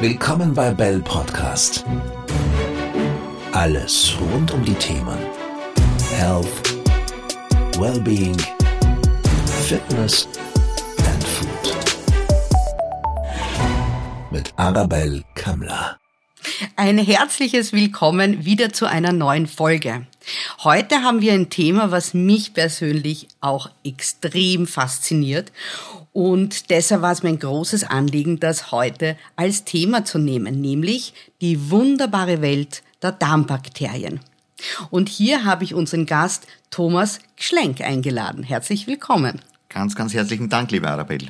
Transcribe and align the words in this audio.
Willkommen 0.00 0.54
bei 0.54 0.72
Bell 0.72 1.00
Podcast. 1.00 1.84
Alles 3.52 4.14
rund 4.18 4.50
um 4.50 4.64
die 4.64 4.72
Themen 4.72 5.18
Health, 6.16 6.46
Wellbeing, 7.78 8.34
Fitness 9.68 10.26
and 11.06 11.22
Food. 11.22 11.76
Mit 14.30 14.50
Arabelle 14.56 15.22
Kammler. 15.34 15.98
Ein 16.76 16.96
herzliches 16.96 17.74
Willkommen 17.74 18.46
wieder 18.46 18.72
zu 18.72 18.86
einer 18.86 19.12
neuen 19.12 19.46
Folge. 19.46 20.06
Heute 20.64 21.02
haben 21.02 21.20
wir 21.20 21.34
ein 21.34 21.50
Thema, 21.50 21.90
was 21.90 22.14
mich 22.14 22.54
persönlich 22.54 23.28
auch 23.42 23.68
extrem 23.84 24.66
fasziniert 24.66 25.52
und 26.12 26.70
deshalb 26.70 27.02
war 27.02 27.12
es 27.12 27.22
mir 27.22 27.28
ein 27.28 27.38
großes 27.38 27.84
Anliegen, 27.84 28.40
das 28.40 28.72
heute 28.72 29.16
als 29.36 29.64
Thema 29.64 30.04
zu 30.04 30.18
nehmen, 30.18 30.60
nämlich 30.60 31.14
die 31.40 31.70
wunderbare 31.70 32.42
Welt 32.42 32.82
der 33.02 33.12
Darmbakterien. 33.12 34.20
Und 34.90 35.08
hier 35.08 35.44
habe 35.44 35.64
ich 35.64 35.74
unseren 35.74 36.06
Gast 36.06 36.46
Thomas 36.70 37.20
Gschlenk 37.36 37.80
eingeladen. 37.80 38.42
Herzlich 38.42 38.86
willkommen. 38.86 39.40
Ganz, 39.68 39.94
ganz 39.94 40.12
herzlichen 40.12 40.48
Dank, 40.48 40.70
liebe 40.70 40.88
Arabelle. 40.88 41.28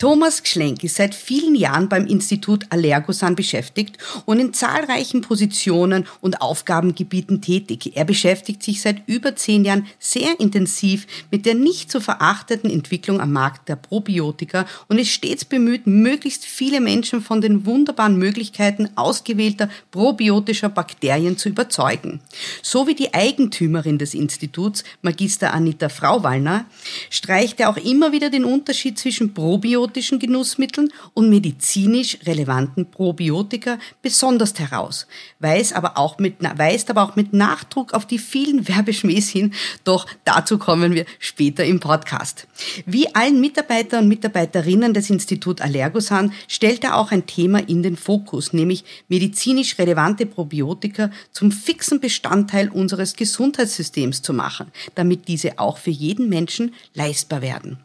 Thomas 0.00 0.44
Gschlenk 0.44 0.84
ist 0.84 0.94
seit 0.94 1.12
vielen 1.12 1.56
Jahren 1.56 1.88
beim 1.88 2.06
Institut 2.06 2.66
Allergosan 2.70 3.34
beschäftigt 3.34 3.98
und 4.26 4.38
in 4.38 4.54
zahlreichen 4.54 5.22
Positionen 5.22 6.06
und 6.20 6.40
Aufgabengebieten 6.40 7.42
tätig. 7.42 7.96
Er 7.96 8.04
beschäftigt 8.04 8.62
sich 8.62 8.80
seit 8.80 9.02
über 9.08 9.34
zehn 9.34 9.64
Jahren 9.64 9.88
sehr 9.98 10.38
intensiv 10.38 11.08
mit 11.32 11.46
der 11.46 11.56
nicht 11.56 11.90
zu 11.90 12.00
verachteten 12.00 12.70
Entwicklung 12.70 13.20
am 13.20 13.32
Markt 13.32 13.68
der 13.68 13.74
Probiotika 13.74 14.66
und 14.86 15.00
ist 15.00 15.08
stets 15.08 15.44
bemüht, 15.44 15.88
möglichst 15.88 16.44
viele 16.44 16.80
Menschen 16.80 17.20
von 17.20 17.40
den 17.40 17.66
wunderbaren 17.66 18.16
Möglichkeiten 18.16 18.90
ausgewählter 18.94 19.68
probiotischer 19.90 20.68
Bakterien 20.68 21.36
zu 21.36 21.48
überzeugen. 21.48 22.20
So 22.62 22.86
wie 22.86 22.94
die 22.94 23.14
Eigentümerin 23.14 23.98
des 23.98 24.14
Instituts, 24.14 24.84
Magister 25.02 25.52
Anita 25.52 25.88
Frauwallner, 25.88 26.66
streicht 27.10 27.58
er 27.58 27.70
auch 27.70 27.78
immer 27.78 28.12
wieder 28.12 28.30
den 28.30 28.44
Unterschied 28.44 28.96
zwischen 28.96 29.34
Probiotika 29.34 29.87
probiotischen 29.88 30.18
Genussmitteln 30.18 30.92
und 31.14 31.30
medizinisch 31.30 32.18
relevanten 32.26 32.90
Probiotika 32.90 33.78
besonders 34.02 34.58
heraus, 34.58 35.06
weist 35.38 35.74
aber 35.74 35.96
auch 35.96 36.18
mit, 36.18 36.36
weist 36.40 36.90
aber 36.90 37.02
auch 37.02 37.16
mit 37.16 37.32
Nachdruck 37.32 37.94
auf 37.94 38.06
die 38.06 38.18
vielen 38.18 38.68
Werbeschmähs 38.68 39.30
hin, 39.30 39.54
doch 39.84 40.06
dazu 40.24 40.58
kommen 40.58 40.92
wir 40.92 41.06
später 41.18 41.64
im 41.64 41.80
Podcast. 41.80 42.46
Wie 42.84 43.14
allen 43.14 43.40
Mitarbeiter 43.40 43.98
und 44.00 44.08
Mitarbeiterinnen 44.08 44.92
des 44.92 45.08
Institut 45.08 45.62
Allergosan 45.62 46.32
stellt 46.48 46.84
er 46.84 46.96
auch 46.96 47.10
ein 47.10 47.26
Thema 47.26 47.66
in 47.66 47.82
den 47.82 47.96
Fokus, 47.96 48.52
nämlich 48.52 48.84
medizinisch 49.08 49.78
relevante 49.78 50.26
Probiotika 50.26 51.10
zum 51.32 51.50
fixen 51.50 51.98
Bestandteil 51.98 52.68
unseres 52.68 53.16
Gesundheitssystems 53.16 54.20
zu 54.20 54.34
machen, 54.34 54.66
damit 54.94 55.28
diese 55.28 55.58
auch 55.58 55.78
für 55.78 55.90
jeden 55.90 56.28
Menschen 56.28 56.74
leistbar 56.94 57.40
werden. 57.40 57.78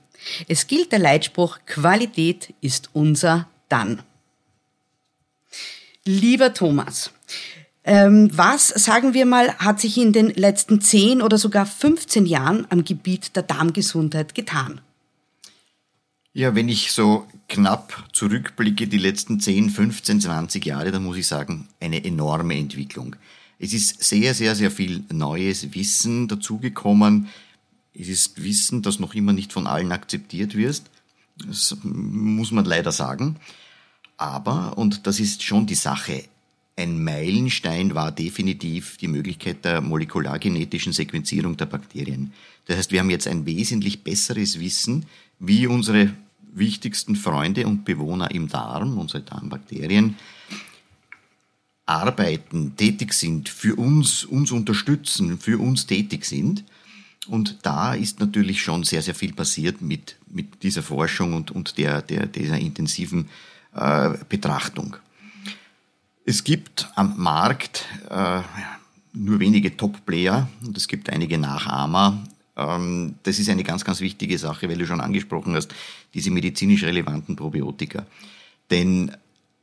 Es 0.48 0.68
gilt 0.68 0.92
der 0.92 1.00
Leitspruch, 1.00 1.60
Qualität 1.66 2.54
ist 2.62 2.90
unser 2.94 3.48
Dann. 3.70 4.02
Lieber 6.06 6.54
Thomas, 6.54 7.12
ähm, 7.86 8.30
was, 8.34 8.70
sagen 8.70 9.14
wir 9.14 9.26
mal, 9.26 9.54
hat 9.58 9.82
sich 9.82 9.98
in 9.98 10.14
den 10.14 10.30
letzten 10.30 10.80
10 10.80 11.22
oder 11.22 11.38
sogar 11.38 11.66
15 11.66 12.26
Jahren 12.26 12.66
am 12.70 12.86
Gebiet 12.86 13.36
der 13.36 13.44
Darmgesundheit 13.44 14.36
getan? 14.36 14.80
Ja, 16.34 16.56
wenn 16.56 16.70
ich 16.70 16.92
so 16.92 17.28
knapp 17.48 18.06
zurückblicke, 18.14 18.88
die 18.88 18.98
letzten 18.98 19.40
10, 19.40 19.70
15, 19.70 20.22
20 20.22 20.66
Jahre, 20.66 20.92
dann 20.92 21.04
muss 21.04 21.18
ich 21.18 21.28
sagen, 21.28 21.68
eine 21.80 22.04
enorme 22.04 22.58
Entwicklung. 22.58 23.16
Es 23.60 23.74
ist 23.74 24.04
sehr, 24.04 24.34
sehr, 24.34 24.56
sehr 24.56 24.72
viel 24.72 25.04
neues 25.12 25.74
Wissen 25.76 26.28
dazugekommen. 26.28 27.28
Es 27.94 28.08
ist 28.08 28.44
Wissen, 28.44 28.82
das 28.82 29.00
noch 29.00 29.14
immer 29.14 29.34
nicht 29.34 29.54
von 29.54 29.68
allen 29.68 29.92
akzeptiert 29.92 30.56
wird. 30.56 30.82
Das 31.38 31.78
muss 31.84 32.52
man 32.52 32.66
leider 32.66 32.92
sagen. 32.92 33.38
Aber, 34.18 34.78
und 34.78 35.08
das 35.08 35.20
ist 35.20 35.44
schon 35.44 35.66
die 35.66 35.76
Sache, 35.76 36.24
ein 36.76 37.04
Meilenstein 37.04 37.94
war 37.94 38.12
definitiv 38.12 38.98
die 38.98 39.08
Möglichkeit 39.08 39.64
der 39.64 39.82
molekulargenetischen 39.82 40.92
Sequenzierung 40.92 41.56
der 41.56 41.68
Bakterien. 41.68 42.34
Das 42.66 42.78
heißt, 42.78 42.92
wir 42.92 43.00
haben 43.00 43.12
jetzt 43.12 43.28
ein 43.28 43.46
wesentlich 43.46 44.04
besseres 44.04 44.60
Wissen, 44.60 45.06
wie 45.40 45.68
unsere 45.68 46.14
wichtigsten 46.52 47.16
Freunde 47.16 47.68
und 47.68 47.86
Bewohner 47.86 48.32
im 48.32 48.48
Darm, 48.48 48.98
unsere 48.98 49.22
Darmbakterien, 49.22 50.16
arbeiten, 51.86 52.76
tätig 52.76 53.14
sind, 53.14 53.50
für 53.50 53.76
uns, 53.76 54.24
uns 54.24 54.52
unterstützen, 54.52 55.38
für 55.38 55.60
uns 55.60 55.86
tätig 55.86 56.26
sind. 56.26 56.64
Und 57.28 57.60
da 57.64 57.94
ist 57.94 58.20
natürlich 58.20 58.62
schon 58.62 58.84
sehr, 58.84 59.02
sehr 59.02 59.16
viel 59.16 59.34
passiert 59.34 59.82
mit, 59.82 60.18
mit 60.28 60.64
dieser 60.64 60.84
Forschung 60.84 61.34
und, 61.34 61.52
und 61.52 61.78
der, 61.78 62.02
der, 62.02 62.28
dieser 62.28 62.58
intensiven 62.58 63.30
äh, 63.74 64.12
Betrachtung. 64.28 64.98
Es 66.26 66.44
gibt 66.44 66.90
am 66.96 67.18
Markt 67.18 67.86
äh, 68.10 68.42
nur 69.14 69.40
wenige 69.40 69.76
Top-Player 69.76 70.50
und 70.66 70.78
es 70.78 70.88
gibt 70.88 71.10
einige 71.10 71.38
Nachahmer. 71.38 72.24
Ähm, 72.56 73.16
das 73.24 73.40
ist 73.40 73.50
eine 73.50 73.64
ganz, 73.64 73.84
ganz 73.86 74.02
wichtige 74.02 74.38
Sache, 74.38 74.70
weil 74.70 74.78
du 74.78 74.88
schon 74.88 75.02
angesprochen 75.02 75.56
hast, 75.56 75.74
diese 76.14 76.32
medizinisch 76.32 76.84
relevanten 76.84 77.36
Probiotika. 77.36 78.06
Denn 78.72 79.12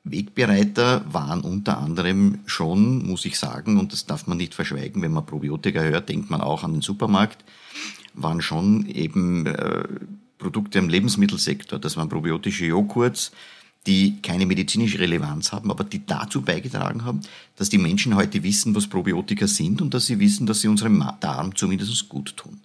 Wegbereiter 0.05 1.05
waren 1.12 1.43
unter 1.43 1.78
anderem 1.78 2.41
schon, 2.47 3.06
muss 3.06 3.25
ich 3.25 3.38
sagen, 3.38 3.78
und 3.78 3.93
das 3.93 4.06
darf 4.06 4.27
man 4.27 4.38
nicht 4.38 4.55
verschweigen, 4.55 5.03
wenn 5.03 5.12
man 5.12 5.27
Probiotika 5.27 5.81
hört, 5.81 6.09
denkt 6.09 6.31
man 6.31 6.41
auch 6.41 6.65
an 6.65 6.72
den 6.72 6.83
Supermarkt, 6.83 7.44
waren 8.15 8.41
schon 8.41 8.87
eben 8.87 9.47
äh, 9.47 9.84
Produkte 10.39 10.78
im 10.78 10.89
Lebensmittelsektor. 10.89 11.78
Das 11.78 11.97
waren 11.97 12.09
probiotische 12.09 12.65
Joghurts, 12.65 13.31
die 13.87 14.21
keine 14.22 14.47
medizinische 14.47 14.99
Relevanz 14.99 15.53
haben, 15.53 15.71
aber 15.71 15.84
die 15.84 16.05
dazu 16.05 16.43
beigetragen 16.43 17.05
haben, 17.05 17.21
dass 17.56 17.69
die 17.69 17.78
Menschen 17.78 18.16
heute 18.16 18.43
wissen, 18.43 18.75
was 18.75 18.87
Probiotika 18.87 19.47
sind 19.47 19.81
und 19.81 19.94
dass 19.94 20.06
sie 20.06 20.19
wissen, 20.19 20.47
dass 20.47 20.60
sie 20.60 20.69
unserem 20.69 21.05
Darm 21.21 21.55
zumindest 21.55 22.09
gut 22.09 22.37
tun. 22.37 22.60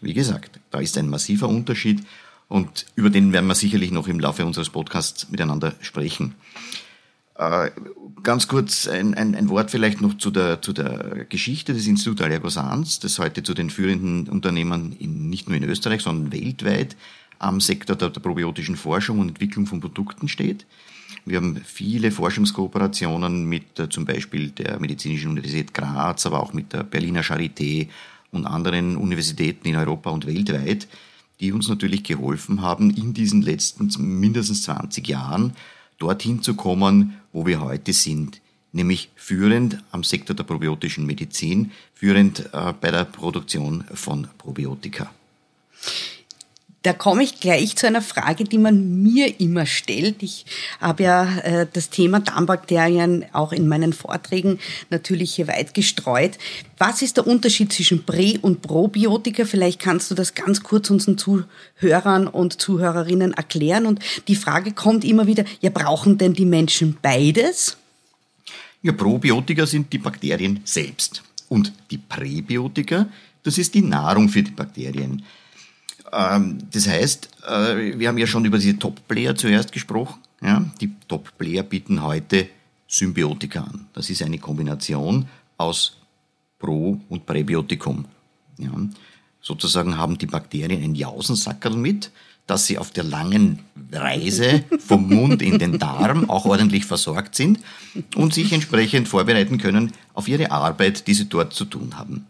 Wie 0.00 0.12
gesagt, 0.12 0.60
da 0.70 0.80
ist 0.80 0.98
ein 0.98 1.08
massiver 1.08 1.48
Unterschied 1.48 2.02
und 2.48 2.86
über 2.94 3.10
den 3.10 3.32
werden 3.32 3.46
wir 3.46 3.54
sicherlich 3.54 3.90
noch 3.90 4.08
im 4.08 4.20
Laufe 4.20 4.44
unseres 4.44 4.70
Podcasts 4.70 5.30
miteinander 5.30 5.74
sprechen. 5.80 6.34
Äh, 7.36 7.70
ganz 8.22 8.46
kurz 8.46 8.86
ein, 8.86 9.14
ein, 9.14 9.34
ein, 9.34 9.48
Wort 9.48 9.70
vielleicht 9.70 10.00
noch 10.00 10.16
zu 10.16 10.30
der, 10.30 10.62
zu 10.62 10.72
der 10.72 11.26
Geschichte 11.28 11.74
des 11.74 11.86
Instituts 11.86 12.22
Allergosans, 12.22 13.00
das 13.00 13.18
heute 13.18 13.42
zu 13.42 13.54
den 13.54 13.70
führenden 13.70 14.28
Unternehmen 14.28 14.96
in, 14.98 15.28
nicht 15.30 15.48
nur 15.48 15.56
in 15.56 15.64
Österreich, 15.64 16.02
sondern 16.02 16.32
weltweit 16.32 16.96
am 17.40 17.60
Sektor 17.60 17.96
der, 17.96 18.10
der 18.10 18.20
probiotischen 18.20 18.76
Forschung 18.76 19.18
und 19.18 19.28
Entwicklung 19.28 19.66
von 19.66 19.80
Produkten 19.80 20.28
steht. 20.28 20.64
Wir 21.24 21.38
haben 21.38 21.60
viele 21.64 22.10
Forschungskooperationen 22.10 23.46
mit 23.46 23.78
äh, 23.80 23.88
zum 23.88 24.04
Beispiel 24.04 24.50
der 24.50 24.78
Medizinischen 24.78 25.30
Universität 25.30 25.74
Graz, 25.74 26.26
aber 26.26 26.40
auch 26.40 26.52
mit 26.52 26.72
der 26.72 26.84
Berliner 26.84 27.22
Charité 27.22 27.88
und 28.30 28.46
anderen 28.46 28.96
Universitäten 28.96 29.66
in 29.66 29.76
Europa 29.76 30.10
und 30.10 30.26
weltweit, 30.26 30.86
die 31.40 31.52
uns 31.52 31.68
natürlich 31.68 32.04
geholfen 32.04 32.62
haben, 32.62 32.90
in 32.90 33.14
diesen 33.14 33.42
letzten 33.42 33.90
mindestens 33.98 34.62
20 34.64 35.06
Jahren 35.08 35.52
dorthin 35.98 36.42
zu 36.42 36.54
kommen, 36.54 37.16
wo 37.32 37.46
wir 37.46 37.60
heute 37.60 37.92
sind, 37.92 38.40
nämlich 38.72 39.10
führend 39.16 39.78
am 39.90 40.04
Sektor 40.04 40.34
der 40.34 40.44
probiotischen 40.44 41.06
Medizin, 41.06 41.72
führend 41.94 42.52
äh, 42.52 42.72
bei 42.80 42.90
der 42.90 43.04
Produktion 43.04 43.84
von 43.94 44.28
Probiotika. 44.38 45.10
Da 46.84 46.92
komme 46.92 47.22
ich 47.22 47.40
gleich 47.40 47.76
zu 47.76 47.86
einer 47.86 48.02
Frage, 48.02 48.44
die 48.44 48.58
man 48.58 49.02
mir 49.02 49.40
immer 49.40 49.64
stellt. 49.64 50.22
Ich 50.22 50.44
habe 50.82 51.04
ja 51.04 51.38
äh, 51.38 51.66
das 51.72 51.88
Thema 51.88 52.20
Darmbakterien 52.20 53.24
auch 53.32 53.52
in 53.52 53.68
meinen 53.68 53.94
Vorträgen 53.94 54.58
natürlich 54.90 55.34
hier 55.34 55.48
weit 55.48 55.72
gestreut. 55.72 56.32
Was 56.76 57.00
ist 57.00 57.16
der 57.16 57.26
Unterschied 57.26 57.72
zwischen 57.72 58.04
Prä- 58.04 58.38
und 58.38 58.60
Probiotika? 58.60 59.46
Vielleicht 59.46 59.80
kannst 59.80 60.10
du 60.10 60.14
das 60.14 60.34
ganz 60.34 60.62
kurz 60.62 60.90
unseren 60.90 61.16
Zuhörern 61.16 62.28
und 62.28 62.60
Zuhörerinnen 62.60 63.32
erklären. 63.32 63.86
Und 63.86 64.00
die 64.28 64.36
Frage 64.36 64.72
kommt 64.72 65.06
immer 65.06 65.26
wieder, 65.26 65.46
ja, 65.62 65.70
brauchen 65.70 66.18
denn 66.18 66.34
die 66.34 66.44
Menschen 66.44 66.98
beides? 67.00 67.78
Ja, 68.82 68.92
Probiotika 68.92 69.64
sind 69.64 69.90
die 69.90 69.98
Bakterien 69.98 70.60
selbst. 70.64 71.22
Und 71.48 71.72
die 71.90 71.96
Präbiotika, 71.96 73.06
das 73.42 73.56
ist 73.56 73.72
die 73.72 73.80
Nahrung 73.80 74.28
für 74.28 74.42
die 74.42 74.50
Bakterien. 74.50 75.22
Ähm, 76.12 76.58
das 76.72 76.88
heißt, 76.88 77.28
äh, 77.46 77.98
wir 77.98 78.08
haben 78.08 78.18
ja 78.18 78.26
schon 78.26 78.44
über 78.44 78.58
diese 78.58 78.78
Top-Player 78.78 79.34
zuerst 79.34 79.72
gesprochen. 79.72 80.20
Die 80.78 80.92
Top-Player 81.08 81.62
bieten 81.62 82.02
heute 82.02 82.48
Symbiotika 82.86 83.62
an. 83.62 83.86
Das 83.94 84.10
ist 84.10 84.20
eine 84.20 84.36
Kombination 84.36 85.26
aus 85.56 85.96
Pro- 86.58 87.00
und 87.08 87.24
Präbiotikum. 87.24 88.04
Sozusagen 89.40 89.96
haben 89.96 90.18
die 90.18 90.26
Bakterien 90.26 90.82
ein 90.82 90.94
Jausensackerl 90.94 91.76
mit, 91.76 92.10
dass 92.46 92.66
sie 92.66 92.78
auf 92.78 92.90
der 92.90 93.04
langen 93.04 93.60
Reise 93.90 94.64
vom 94.78 95.08
Mund 95.08 95.40
in 95.40 95.58
den 95.58 95.78
Darm 95.78 96.28
auch 96.28 96.44
ordentlich 96.44 96.84
versorgt 96.84 97.34
sind 97.34 97.58
und 98.16 98.34
sich 98.34 98.52
entsprechend 98.52 99.08
vorbereiten 99.08 99.56
können 99.58 99.92
auf 100.12 100.28
ihre 100.28 100.50
Arbeit, 100.50 101.06
die 101.06 101.14
sie 101.14 101.26
dort 101.26 101.54
zu 101.54 101.64
tun 101.64 101.96
haben. 101.96 102.26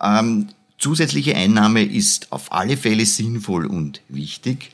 Ähm, 0.00 0.48
zusätzliche 0.78 1.36
Einnahme 1.36 1.84
ist 1.84 2.32
auf 2.32 2.52
alle 2.52 2.76
Fälle 2.76 3.04
sinnvoll 3.04 3.66
und 3.66 4.00
wichtig. 4.08 4.70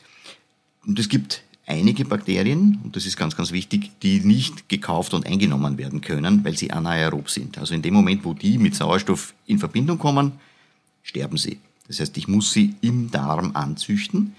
Und 0.86 0.98
es 0.98 1.08
gibt 1.08 1.42
einige 1.66 2.04
Bakterien, 2.04 2.80
und 2.84 2.94
das 2.94 3.06
ist 3.06 3.16
ganz, 3.16 3.36
ganz 3.36 3.52
wichtig, 3.52 3.90
die 4.02 4.20
nicht 4.20 4.68
gekauft 4.68 5.14
und 5.14 5.26
eingenommen 5.26 5.78
werden 5.78 6.02
können, 6.02 6.44
weil 6.44 6.56
sie 6.56 6.70
anaerob 6.70 7.30
sind. 7.30 7.58
Also 7.58 7.74
in 7.74 7.82
dem 7.82 7.94
Moment, 7.94 8.24
wo 8.24 8.34
die 8.34 8.58
mit 8.58 8.74
Sauerstoff 8.74 9.34
in 9.46 9.58
Verbindung 9.58 9.98
kommen, 9.98 10.32
sterben 11.02 11.38
sie. 11.38 11.58
Das 11.88 12.00
heißt, 12.00 12.16
ich 12.16 12.28
muss 12.28 12.52
sie 12.52 12.74
im 12.80 13.10
Darm 13.10 13.52
anzüchten. 13.54 14.34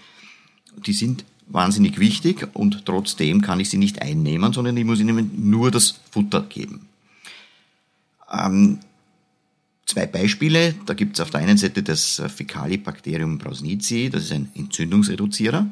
Die 0.86 0.94
sind 0.94 1.26
wahnsinnig 1.48 2.00
wichtig 2.00 2.48
und 2.54 2.86
trotzdem 2.86 3.42
kann 3.42 3.60
ich 3.60 3.70
sie 3.70 3.78
nicht 3.78 4.02
einnehmen, 4.02 4.54
sondern 4.54 4.78
ich 4.78 4.86
muss 4.86 5.00
ihnen 5.00 5.50
nur 5.50 5.72
das 5.72 6.00
Futter 6.12 6.42
geben. 6.42 6.88
Ähm, 8.32 8.80
zwei 9.86 10.06
Beispiele. 10.06 10.76
Da 10.86 10.94
gibt 10.94 11.16
es 11.16 11.22
auf 11.22 11.30
der 11.30 11.42
einen 11.42 11.58
Seite 11.58 11.84
das 11.84 12.22
Fecalibacterium 12.36 13.38
brausnitzii, 13.38 14.10
das 14.10 14.24
ist 14.24 14.32
ein 14.32 14.52
Entzündungsreduzierer. 14.56 15.68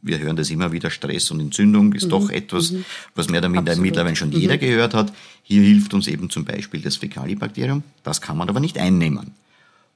Wir 0.00 0.18
hören 0.20 0.36
das 0.36 0.50
immer 0.50 0.70
wieder, 0.70 0.90
Stress 0.90 1.30
und 1.32 1.40
Entzündung 1.40 1.92
ist 1.92 2.04
mhm. 2.04 2.10
doch 2.10 2.30
etwas, 2.30 2.70
mhm. 2.70 2.84
was 3.14 3.28
mehr 3.28 3.40
oder 3.40 3.48
minder 3.48 3.74
mittlerweile 3.76 4.14
schon 4.14 4.30
jeder 4.30 4.54
mhm. 4.54 4.60
gehört 4.60 4.94
hat. 4.94 5.12
Hier 5.42 5.62
hilft 5.62 5.92
uns 5.92 6.06
eben 6.06 6.30
zum 6.30 6.44
Beispiel 6.44 6.80
das 6.80 6.96
Fecalibacterium. 6.96 7.82
Das 8.04 8.20
kann 8.20 8.36
man 8.36 8.48
aber 8.48 8.60
nicht 8.60 8.78
einnehmen. 8.78 9.32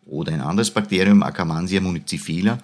Oder 0.04 0.32
ein 0.32 0.40
anderes 0.40 0.72
Bakterium, 0.72 1.22
Akkermansia 1.22 1.80
municiphala, 1.80 2.58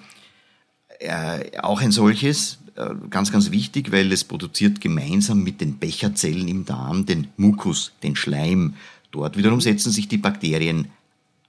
äh, 0.98 1.58
auch 1.60 1.80
ein 1.80 1.92
solches, 1.92 2.58
äh, 2.74 2.90
ganz, 3.08 3.30
ganz 3.30 3.52
wichtig, 3.52 3.92
weil 3.92 4.10
es 4.10 4.24
produziert 4.24 4.80
gemeinsam 4.80 5.44
mit 5.44 5.60
den 5.60 5.78
Becherzellen 5.78 6.48
im 6.48 6.64
Darm 6.64 7.06
den 7.06 7.28
Mukus, 7.36 7.92
den 8.02 8.16
Schleim. 8.16 8.74
Dort 9.10 9.36
wiederum 9.36 9.60
setzen 9.60 9.92
sich 9.92 10.08
die 10.08 10.18
Bakterien 10.18 10.88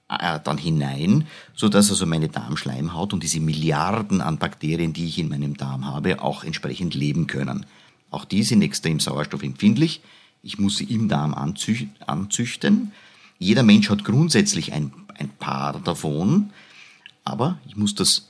äh, 0.09 0.39
dann 0.43 0.57
hinein, 0.57 1.27
so 1.53 1.69
dass 1.69 1.89
also 1.89 2.05
meine 2.05 2.29
Darmschleimhaut 2.29 3.13
und 3.13 3.23
diese 3.23 3.39
Milliarden 3.39 4.21
an 4.21 4.37
Bakterien, 4.37 4.93
die 4.93 5.07
ich 5.07 5.19
in 5.19 5.29
meinem 5.29 5.57
Darm 5.57 5.85
habe, 5.85 6.21
auch 6.21 6.43
entsprechend 6.43 6.95
leben 6.95 7.27
können. 7.27 7.65
Auch 8.11 8.25
die 8.25 8.43
sind 8.43 8.61
extrem 8.61 8.99
sauerstoffempfindlich. 8.99 10.01
Ich 10.41 10.57
muss 10.57 10.77
sie 10.77 10.85
im 10.85 11.09
Darm 11.09 11.33
anzüchten. 11.33 12.91
Jeder 13.37 13.63
Mensch 13.63 13.89
hat 13.89 14.03
grundsätzlich 14.03 14.73
ein 14.73 14.91
ein 15.19 15.29
paar 15.29 15.79
davon, 15.79 16.51
aber 17.23 17.59
ich 17.67 17.75
muss 17.75 17.93
das 17.93 18.29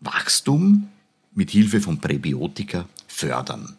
Wachstum 0.00 0.88
mit 1.32 1.50
Hilfe 1.50 1.80
von 1.80 1.98
Präbiotika 2.00 2.86
fördern. 3.06 3.78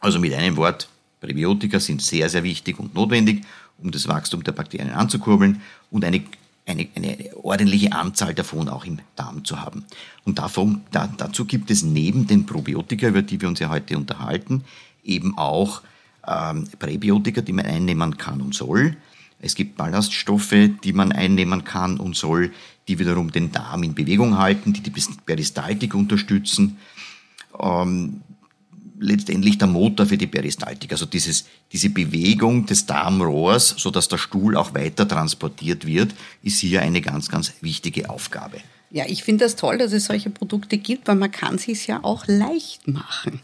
Also 0.00 0.18
mit 0.18 0.32
einem 0.34 0.56
Wort, 0.56 0.88
Präbiotika 1.24 1.80
sind 1.80 2.02
sehr, 2.02 2.28
sehr 2.28 2.44
wichtig 2.44 2.78
und 2.78 2.94
notwendig, 2.94 3.44
um 3.78 3.90
das 3.90 4.08
Wachstum 4.08 4.44
der 4.44 4.52
Bakterien 4.52 4.90
anzukurbeln 4.90 5.62
und 5.90 6.04
eine, 6.04 6.22
eine, 6.66 6.86
eine 6.94 7.16
ordentliche 7.42 7.92
Anzahl 7.92 8.34
davon 8.34 8.68
auch 8.68 8.84
im 8.84 8.98
Darm 9.16 9.42
zu 9.42 9.60
haben. 9.60 9.86
Und 10.24 10.38
davon, 10.38 10.82
da, 10.92 11.06
dazu 11.06 11.46
gibt 11.46 11.70
es 11.70 11.82
neben 11.82 12.26
den 12.26 12.44
Probiotika, 12.44 13.08
über 13.08 13.22
die 13.22 13.40
wir 13.40 13.48
uns 13.48 13.58
ja 13.58 13.70
heute 13.70 13.96
unterhalten, 13.96 14.64
eben 15.02 15.38
auch 15.38 15.80
ähm, 16.28 16.68
Präbiotika, 16.78 17.40
die 17.40 17.54
man 17.54 17.64
einnehmen 17.64 18.18
kann 18.18 18.42
und 18.42 18.54
soll. 18.54 18.94
Es 19.40 19.54
gibt 19.54 19.78
Ballaststoffe, 19.78 20.54
die 20.84 20.92
man 20.92 21.10
einnehmen 21.10 21.64
kann 21.64 21.98
und 22.00 22.16
soll, 22.16 22.52
die 22.86 22.98
wiederum 22.98 23.32
den 23.32 23.50
Darm 23.50 23.82
in 23.82 23.94
Bewegung 23.94 24.36
halten, 24.36 24.74
die 24.74 24.82
die 24.82 24.92
Peristaltik 25.24 25.94
unterstützen. 25.94 26.76
Ähm, 27.58 28.20
letztendlich 29.04 29.58
der 29.58 29.68
Motor 29.68 30.06
für 30.06 30.18
die 30.18 30.26
Peristaltik, 30.26 30.92
also 30.92 31.06
dieses, 31.06 31.44
diese 31.72 31.90
Bewegung 31.90 32.66
des 32.66 32.86
Darmrohrs, 32.86 33.74
so 33.78 33.90
dass 33.90 34.08
der 34.08 34.18
Stuhl 34.18 34.56
auch 34.56 34.74
weiter 34.74 35.06
transportiert 35.06 35.86
wird, 35.86 36.14
ist 36.42 36.58
hier 36.58 36.82
eine 36.82 37.00
ganz, 37.00 37.28
ganz 37.28 37.52
wichtige 37.60 38.10
Aufgabe. 38.10 38.58
Ja, 38.90 39.04
ich 39.06 39.24
finde 39.24 39.44
das 39.44 39.56
toll, 39.56 39.78
dass 39.78 39.92
es 39.92 40.06
solche 40.06 40.30
Produkte 40.30 40.78
gibt, 40.78 41.08
weil 41.08 41.16
man 41.16 41.30
kann 41.30 41.56
es 41.56 41.62
sich 41.62 41.86
ja 41.86 42.00
auch 42.02 42.26
leicht 42.26 42.86
machen. 42.86 43.40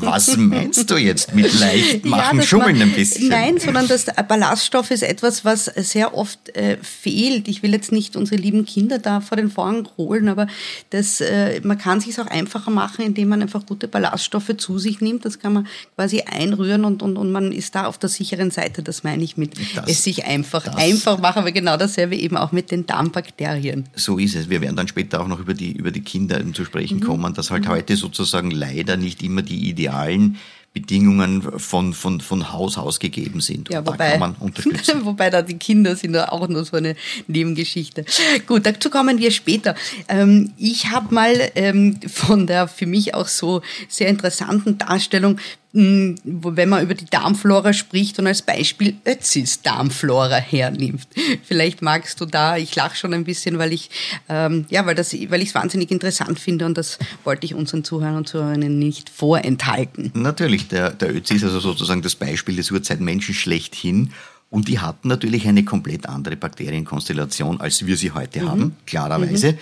Was 0.00 0.36
meinst 0.36 0.90
du 0.90 0.96
jetzt 0.96 1.34
mit 1.34 1.58
leicht 1.58 2.04
machen? 2.04 2.38
Ja, 2.38 2.44
Schummeln 2.44 2.82
ein 2.82 2.92
bisschen. 2.92 3.28
Nein, 3.28 3.58
sondern 3.58 3.86
das 3.86 4.06
Ballaststoff 4.28 4.90
ist 4.90 5.02
etwas, 5.02 5.44
was 5.44 5.66
sehr 5.66 6.16
oft 6.16 6.54
äh, 6.56 6.78
fehlt. 6.82 7.46
Ich 7.46 7.62
will 7.62 7.72
jetzt 7.72 7.92
nicht 7.92 8.16
unsere 8.16 8.40
lieben 8.40 8.64
Kinder 8.64 8.98
da 8.98 9.20
vor 9.20 9.36
den 9.36 9.50
Vorhang 9.50 9.88
holen, 9.96 10.28
aber 10.28 10.48
das, 10.90 11.20
äh, 11.20 11.60
man 11.62 11.78
kann 11.78 12.00
sich 12.00 12.20
auch 12.20 12.26
einfacher 12.26 12.70
machen, 12.70 13.04
indem 13.04 13.28
man 13.28 13.42
einfach 13.42 13.64
gute 13.66 13.86
Ballaststoffe 13.86 14.56
zu 14.56 14.78
sich 14.78 15.00
nimmt. 15.00 15.24
Das 15.24 15.38
kann 15.38 15.52
man 15.52 15.66
quasi 15.94 16.22
einrühren 16.22 16.84
und, 16.84 17.02
und, 17.02 17.16
und 17.16 17.30
man 17.30 17.52
ist 17.52 17.74
da 17.74 17.86
auf 17.86 17.98
der 17.98 18.08
sicheren 18.08 18.50
Seite. 18.50 18.82
Das 18.82 19.04
meine 19.04 19.22
ich 19.22 19.36
mit 19.36 19.54
das, 19.76 19.88
es 19.88 20.02
sich 20.02 20.24
einfach 20.24 20.66
einfach 20.76 21.18
machen, 21.18 21.38
aber 21.40 21.52
genau 21.52 21.76
dasselbe 21.76 22.16
eben 22.16 22.36
auch 22.36 22.52
mit 22.52 22.70
den 22.70 22.86
Darmbakterien. 22.86 23.84
So 23.94 24.18
ist 24.18 24.34
es. 24.34 24.50
Wir 24.50 24.60
werden 24.60 24.76
dann 24.76 24.88
später 24.88 25.20
auch 25.20 25.28
noch 25.28 25.38
über 25.38 25.54
die, 25.54 25.72
über 25.72 25.90
die 25.90 26.02
Kinder 26.02 26.40
zu 26.52 26.64
sprechen 26.64 26.98
mhm. 26.98 27.04
kommen, 27.04 27.34
dass 27.34 27.50
halt 27.50 27.64
mhm. 27.64 27.70
heute 27.70 27.96
sozusagen 27.96 28.50
leider 28.50 28.96
nicht 28.96 29.19
nicht 29.20 29.30
immer 29.30 29.42
die 29.42 29.68
idealen 29.68 30.38
Bedingungen 30.72 31.58
von, 31.58 31.94
von, 31.94 32.20
von 32.20 32.52
Haus 32.52 32.78
aus 32.78 33.00
gegeben 33.00 33.40
sind. 33.40 33.70
Ja, 33.70 33.84
wobei, 33.84 33.96
da 33.96 34.10
kann 34.12 34.20
man 34.20 34.34
unterstützen. 34.36 35.00
wobei 35.04 35.28
da 35.28 35.42
die 35.42 35.58
Kinder 35.58 35.96
sind 35.96 36.12
da 36.12 36.28
auch 36.28 36.46
nur 36.46 36.64
so 36.64 36.76
eine 36.76 36.94
Nebengeschichte. 37.26 38.04
Gut, 38.46 38.66
dazu 38.66 38.88
kommen 38.88 39.18
wir 39.18 39.32
später. 39.32 39.74
Ähm, 40.08 40.52
ich 40.56 40.90
habe 40.90 41.12
mal 41.12 41.50
ähm, 41.56 41.98
von 42.06 42.46
der 42.46 42.68
für 42.68 42.86
mich 42.86 43.14
auch 43.14 43.26
so 43.26 43.62
sehr 43.88 44.08
interessanten 44.08 44.78
Darstellung 44.78 45.38
wenn 45.72 46.68
man 46.68 46.82
über 46.82 46.94
die 46.94 47.04
Darmflora 47.04 47.72
spricht 47.72 48.18
und 48.18 48.26
als 48.26 48.42
Beispiel 48.42 48.96
Ötzis 49.06 49.62
Darmflora 49.62 50.36
hernimmt. 50.36 51.06
Vielleicht 51.44 51.80
magst 51.80 52.20
du 52.20 52.26
da, 52.26 52.56
ich 52.56 52.74
lache 52.74 52.96
schon 52.96 53.14
ein 53.14 53.24
bisschen, 53.24 53.58
weil 53.58 53.72
ich 53.72 53.88
ähm, 54.28 54.66
ja, 54.68 54.84
weil 54.86 54.96
das, 54.96 55.12
weil 55.12 55.42
ich 55.42 55.50
es 55.50 55.54
wahnsinnig 55.54 55.92
interessant 55.92 56.40
finde 56.40 56.66
und 56.66 56.76
das 56.76 56.98
wollte 57.22 57.46
ich 57.46 57.54
unseren 57.54 57.84
Zuhörern 57.84 58.16
und 58.16 58.28
Zuhörerinnen 58.28 58.78
nicht 58.78 59.10
vorenthalten. 59.10 60.10
Natürlich, 60.14 60.66
der, 60.66 60.90
der 60.90 61.14
Ötzi 61.14 61.34
ist 61.34 61.44
also 61.44 61.60
sozusagen 61.60 62.02
das 62.02 62.16
Beispiel 62.16 62.56
des 62.56 62.70
Urzeitmenschen 62.70 63.34
schlechthin. 63.34 64.12
Und 64.50 64.66
die 64.66 64.80
hatten 64.80 65.06
natürlich 65.06 65.46
eine 65.46 65.64
komplett 65.64 66.08
andere 66.08 66.34
Bakterienkonstellation, 66.34 67.60
als 67.60 67.86
wir 67.86 67.96
sie 67.96 68.10
heute 68.10 68.40
mhm. 68.40 68.48
haben, 68.48 68.76
klarerweise. 68.84 69.52
Mhm. 69.52 69.58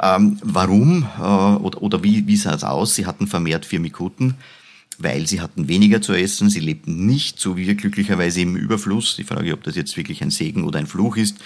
Ähm, 0.00 0.38
warum 0.42 1.06
äh, 1.18 1.22
oder, 1.22 1.82
oder 1.82 2.02
wie, 2.02 2.26
wie 2.26 2.36
sah 2.36 2.54
es 2.54 2.64
aus? 2.64 2.94
Sie 2.94 3.04
hatten 3.04 3.26
vermehrt 3.26 3.66
Firmikuten 3.66 4.36
weil 5.02 5.26
sie 5.26 5.40
hatten 5.40 5.68
weniger 5.68 6.00
zu 6.00 6.12
essen, 6.12 6.50
sie 6.50 6.60
lebten 6.60 7.06
nicht, 7.06 7.40
so 7.40 7.56
wie 7.56 7.66
wir 7.66 7.74
glücklicherweise 7.74 8.40
im 8.40 8.56
Überfluss. 8.56 9.16
Die 9.16 9.24
Frage, 9.24 9.52
ob 9.52 9.62
das 9.62 9.76
jetzt 9.76 9.96
wirklich 9.96 10.22
ein 10.22 10.30
Segen 10.30 10.64
oder 10.64 10.78
ein 10.78 10.86
Fluch 10.86 11.16
ist. 11.16 11.36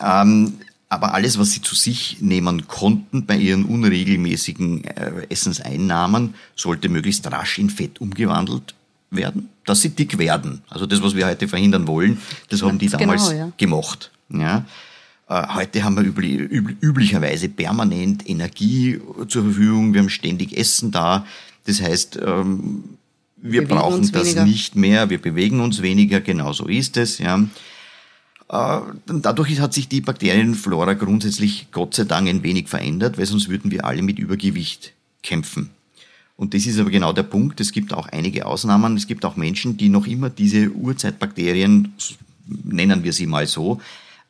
Ähm, 0.00 0.54
aber 0.88 1.14
alles, 1.14 1.38
was 1.38 1.52
sie 1.52 1.62
zu 1.62 1.76
sich 1.76 2.18
nehmen 2.20 2.66
konnten 2.66 3.24
bei 3.24 3.36
ihren 3.36 3.64
unregelmäßigen 3.64 4.84
äh, 4.84 5.26
Essenseinnahmen, 5.28 6.34
sollte 6.56 6.88
möglichst 6.88 7.30
rasch 7.30 7.58
in 7.58 7.70
Fett 7.70 8.00
umgewandelt 8.00 8.74
werden, 9.10 9.48
dass 9.64 9.82
sie 9.82 9.90
dick 9.90 10.18
werden. 10.18 10.62
Also 10.68 10.86
das, 10.86 11.00
was 11.00 11.14
wir 11.14 11.26
heute 11.26 11.46
verhindern 11.46 11.86
wollen, 11.86 12.18
das 12.48 12.62
haben 12.62 12.78
die 12.78 12.88
damals 12.88 13.30
genau, 13.30 13.40
ja. 13.40 13.52
gemacht. 13.56 14.10
Ja. 14.30 14.64
Äh, 15.28 15.46
heute 15.54 15.84
haben 15.84 15.96
wir 15.96 16.04
üblicherweise 16.04 17.48
permanent 17.48 18.28
Energie 18.28 19.00
zur 19.28 19.44
Verfügung, 19.44 19.94
wir 19.94 20.00
haben 20.00 20.10
ständig 20.10 20.56
Essen 20.56 20.90
da. 20.90 21.24
Das 21.70 21.80
heißt, 21.80 22.18
ähm, 22.26 22.82
wir 23.36 23.66
brauchen 23.66 24.10
das 24.10 24.26
weniger. 24.26 24.44
nicht 24.44 24.74
mehr, 24.74 25.08
wir 25.08 25.22
bewegen 25.22 25.60
uns 25.60 25.82
weniger, 25.82 26.20
genau 26.20 26.52
so 26.52 26.66
ist 26.66 26.96
es. 26.96 27.18
Ja. 27.18 27.38
Äh, 28.48 28.80
dadurch 29.06 29.60
hat 29.60 29.72
sich 29.72 29.86
die 29.86 30.00
Bakterienflora 30.00 30.94
grundsätzlich 30.94 31.68
Gott 31.70 31.94
sei 31.94 32.04
Dank 32.04 32.28
ein 32.28 32.42
wenig 32.42 32.68
verändert, 32.68 33.18
weil 33.18 33.26
sonst 33.26 33.48
würden 33.48 33.70
wir 33.70 33.84
alle 33.84 34.02
mit 34.02 34.18
Übergewicht 34.18 34.94
kämpfen. 35.22 35.70
Und 36.36 36.54
das 36.54 36.66
ist 36.66 36.80
aber 36.80 36.90
genau 36.90 37.12
der 37.12 37.22
Punkt. 37.22 37.60
Es 37.60 37.70
gibt 37.70 37.92
auch 37.92 38.08
einige 38.08 38.46
Ausnahmen. 38.46 38.96
Es 38.96 39.06
gibt 39.06 39.24
auch 39.24 39.36
Menschen, 39.36 39.76
die 39.76 39.90
noch 39.90 40.08
immer 40.08 40.28
diese 40.28 40.70
Urzeitbakterien, 40.70 41.92
nennen 42.64 43.04
wir 43.04 43.12
sie 43.12 43.26
mal 43.26 43.46
so, 43.46 43.80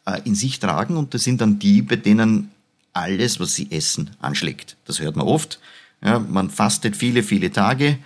äh, 0.05 0.21
in 0.25 0.35
sich 0.35 0.59
tragen. 0.59 0.99
Und 0.99 1.15
das 1.15 1.25
sind 1.25 1.41
dann 1.41 1.59
die, 1.59 1.81
bei 1.81 1.97
denen 1.97 2.51
alles, 2.93 3.41
was 3.41 3.55
sie 3.55 3.71
essen, 3.71 4.11
anschlägt. 4.21 4.77
Das 4.85 5.01
hört 5.01 5.17
man 5.17 5.27
oft. 5.27 5.59
Ja, 6.03 6.19
man 6.19 6.51
fastet 6.51 6.97
viele, 6.97 7.23
viele 7.23 7.51
Tage, 7.53 7.99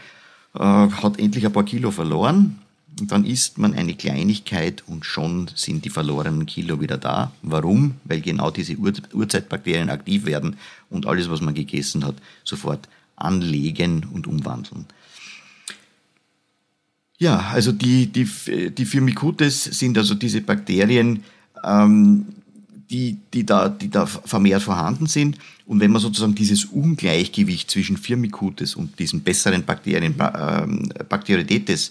äh, 0.55 0.59
hat 0.59 1.19
endlich 1.19 1.47
ein 1.47 1.53
paar 1.53 1.65
Kilo 1.65 1.91
verloren. 1.91 2.59
Und 3.01 3.11
dann 3.11 3.25
isst 3.25 3.59
man 3.59 3.75
eine 3.75 3.95
Kleinigkeit 3.95 4.85
und 4.87 5.05
schon 5.05 5.51
sind 5.55 5.85
die 5.85 5.91
verlorenen 5.91 6.47
Kilo 6.47 6.81
wieder 6.81 6.97
da. 6.97 7.33
Warum? 7.43 7.97
Weil 8.05 8.21
genau 8.21 8.53
diese 8.53 8.77
Ur 8.77 8.93
Urzeitbakterien 9.13 9.91
aktiv 9.91 10.27
werden 10.27 10.57
und 10.91 11.07
alles, 11.07 11.29
was 11.29 11.41
man 11.41 11.55
gegessen 11.55 12.05
hat, 12.05 12.15
sofort 12.45 12.89
anlegen 13.17 14.07
und 14.13 14.29
umwandeln. 14.29 14.87
Ja, 17.19 17.51
also 17.53 17.73
die, 17.73 18.07
die, 18.07 18.29
die 18.71 18.85
Firmicutes 18.85 19.65
sind 19.65 19.97
also 19.99 20.15
diese 20.15 20.41
Bakterien, 20.41 21.25
ähm, 21.65 22.27
die, 22.95 23.19
die, 23.35 23.45
da, 23.45 23.69
die 23.69 23.91
da 23.91 24.07
vermehrt 24.07 24.63
vorhanden 24.63 25.07
sind. 25.07 25.37
Und 25.67 25.81
wenn 25.81 25.91
man 25.91 26.01
sozusagen 26.01 26.37
dieses 26.37 26.67
Ungleichgewicht 26.67 27.69
zwischen 27.69 27.97
Firmicutes 27.97 28.77
und 28.77 29.01
diesen 29.01 29.23
besseren 29.23 29.65
Bakterien, 29.65 30.15
ähm, 30.21 30.93
Bakterioridetes 31.09 31.91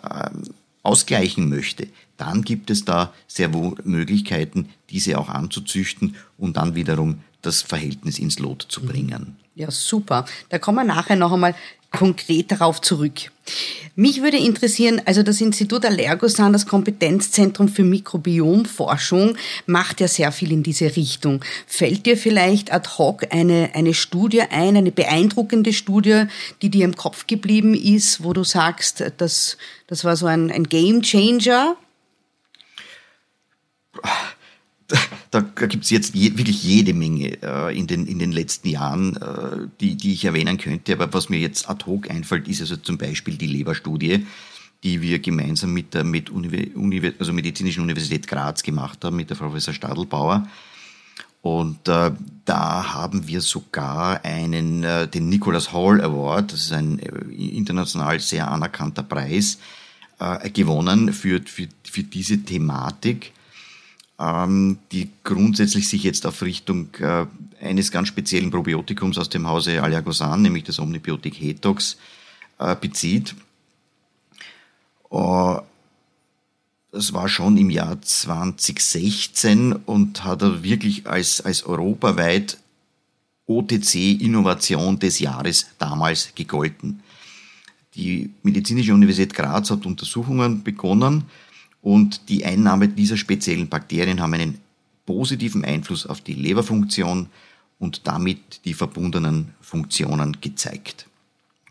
ähm, 0.00 0.44
ausgleichen 0.84 1.48
möchte, 1.48 1.88
dann 2.16 2.42
gibt 2.42 2.70
es 2.70 2.84
da 2.84 3.12
sehr 3.26 3.52
wohl 3.52 3.74
Möglichkeiten, 3.82 4.68
diese 4.90 5.18
auch 5.18 5.28
anzuzüchten 5.28 6.14
und 6.38 6.56
dann 6.56 6.76
wiederum 6.76 7.18
das 7.42 7.62
Verhältnis 7.62 8.20
ins 8.20 8.38
Lot 8.38 8.64
zu 8.68 8.82
bringen. 8.82 9.36
Ja, 9.56 9.72
super. 9.72 10.24
Da 10.50 10.60
kommen 10.60 10.78
wir 10.78 10.84
nachher 10.84 11.16
noch 11.16 11.32
einmal 11.32 11.56
konkret 11.96 12.52
darauf 12.52 12.80
zurück. 12.80 13.30
Mich 13.96 14.22
würde 14.22 14.38
interessieren, 14.38 15.00
also 15.04 15.22
das 15.22 15.40
Institut 15.40 15.84
Allergosan, 15.84 16.52
das 16.52 16.66
Kompetenzzentrum 16.66 17.68
für 17.68 17.84
Mikrobiomforschung, 17.84 19.36
macht 19.66 20.00
ja 20.00 20.08
sehr 20.08 20.32
viel 20.32 20.50
in 20.50 20.62
diese 20.62 20.96
Richtung. 20.96 21.44
Fällt 21.66 22.06
dir 22.06 22.16
vielleicht 22.16 22.72
ad 22.72 22.88
hoc 22.98 23.32
eine, 23.32 23.70
eine 23.74 23.94
Studie 23.94 24.42
ein, 24.42 24.76
eine 24.76 24.90
beeindruckende 24.90 25.72
Studie, 25.72 26.24
die 26.62 26.70
dir 26.70 26.84
im 26.84 26.96
Kopf 26.96 27.26
geblieben 27.26 27.74
ist, 27.74 28.24
wo 28.24 28.32
du 28.32 28.42
sagst, 28.42 29.04
das, 29.18 29.56
das 29.86 30.04
war 30.04 30.16
so 30.16 30.26
ein, 30.26 30.50
ein 30.50 30.64
Game 30.64 31.02
Changer? 31.02 31.76
Da 35.30 35.40
gibt 35.40 35.84
es 35.84 35.90
jetzt 35.90 36.14
je, 36.14 36.36
wirklich 36.36 36.62
jede 36.62 36.94
Menge 36.94 37.42
äh, 37.42 37.76
in, 37.76 37.86
den, 37.86 38.06
in 38.06 38.18
den 38.18 38.32
letzten 38.32 38.68
Jahren, 38.68 39.16
äh, 39.16 39.68
die, 39.80 39.96
die 39.96 40.12
ich 40.12 40.24
erwähnen 40.24 40.58
könnte. 40.58 40.92
Aber 40.92 41.12
was 41.12 41.28
mir 41.28 41.38
jetzt 41.38 41.68
ad 41.68 41.86
hoc 41.86 42.10
einfällt, 42.10 42.48
ist 42.48 42.60
also 42.60 42.76
zum 42.76 42.98
Beispiel 42.98 43.36
die 43.36 43.46
Leberstudie, 43.46 44.26
die 44.82 45.00
wir 45.00 45.18
gemeinsam 45.18 45.72
mit 45.72 45.94
der 45.94 46.04
mit 46.04 46.30
Univer 46.30 47.12
also 47.18 47.32
Medizinischen 47.32 47.82
Universität 47.82 48.28
Graz 48.28 48.62
gemacht 48.62 49.04
haben, 49.04 49.16
mit 49.16 49.30
der 49.30 49.36
Professor 49.36 49.74
Stadelbauer. 49.74 50.46
Und 51.44 51.88
äh, 51.88 52.10
da 52.46 52.94
haben 52.94 53.26
wir 53.26 53.42
sogar 53.42 54.24
einen, 54.24 54.82
äh, 54.82 55.06
den 55.06 55.28
Nicholas 55.28 55.74
Hall 55.74 56.00
Award, 56.00 56.54
das 56.54 56.60
ist 56.60 56.72
ein 56.72 56.98
äh, 56.98 57.34
international 57.34 58.18
sehr 58.18 58.50
anerkannter 58.50 59.02
Preis, 59.02 59.58
äh, 60.20 60.48
gewonnen 60.48 61.12
für, 61.12 61.42
für, 61.44 61.68
für 61.82 62.02
diese 62.02 62.38
Thematik 62.38 63.33
ähm, 64.18 64.78
die 64.92 65.10
grundsätzlich 65.24 65.88
sich 65.88 66.02
jetzt 66.02 66.26
auf 66.26 66.42
Richtung 66.42 66.88
äh, 67.00 67.26
eines 67.60 67.90
ganz 67.90 68.08
speziellen 68.08 68.50
Probiotikums 68.50 69.18
aus 69.18 69.28
dem 69.28 69.46
Hause 69.46 69.82
Allergosan, 69.82 70.42
nämlich 70.42 70.64
das 70.64 70.78
Omnibiotik 70.78 71.34
Hetox, 71.40 71.96
äh, 72.58 72.76
bezieht. 72.76 73.34
Uh, 75.10 75.60
das 76.90 77.12
war 77.12 77.28
schon 77.28 77.56
im 77.56 77.70
Jahr 77.70 78.00
2016 78.00 79.72
und 79.72 80.24
hat 80.24 80.42
er 80.42 80.62
wirklich 80.62 81.06
als, 81.06 81.40
als 81.40 81.64
europaweit 81.64 82.58
OTC-Innovation 83.46 84.98
des 84.98 85.18
Jahres 85.18 85.66
damals 85.78 86.34
gegolten. 86.34 87.02
Die 87.94 88.30
Medizinische 88.42 88.94
Universität 88.94 89.34
Graz 89.34 89.70
hat 89.70 89.86
Untersuchungen 89.86 90.62
begonnen, 90.62 91.24
und 91.84 92.30
die 92.30 92.46
Einnahme 92.46 92.88
dieser 92.88 93.18
speziellen 93.18 93.68
Bakterien 93.68 94.22
haben 94.22 94.32
einen 94.32 94.58
positiven 95.04 95.66
Einfluss 95.66 96.06
auf 96.06 96.22
die 96.22 96.32
Leberfunktion 96.32 97.26
und 97.78 98.06
damit 98.06 98.64
die 98.64 98.72
verbundenen 98.72 99.50
Funktionen 99.60 100.40
gezeigt. 100.40 101.06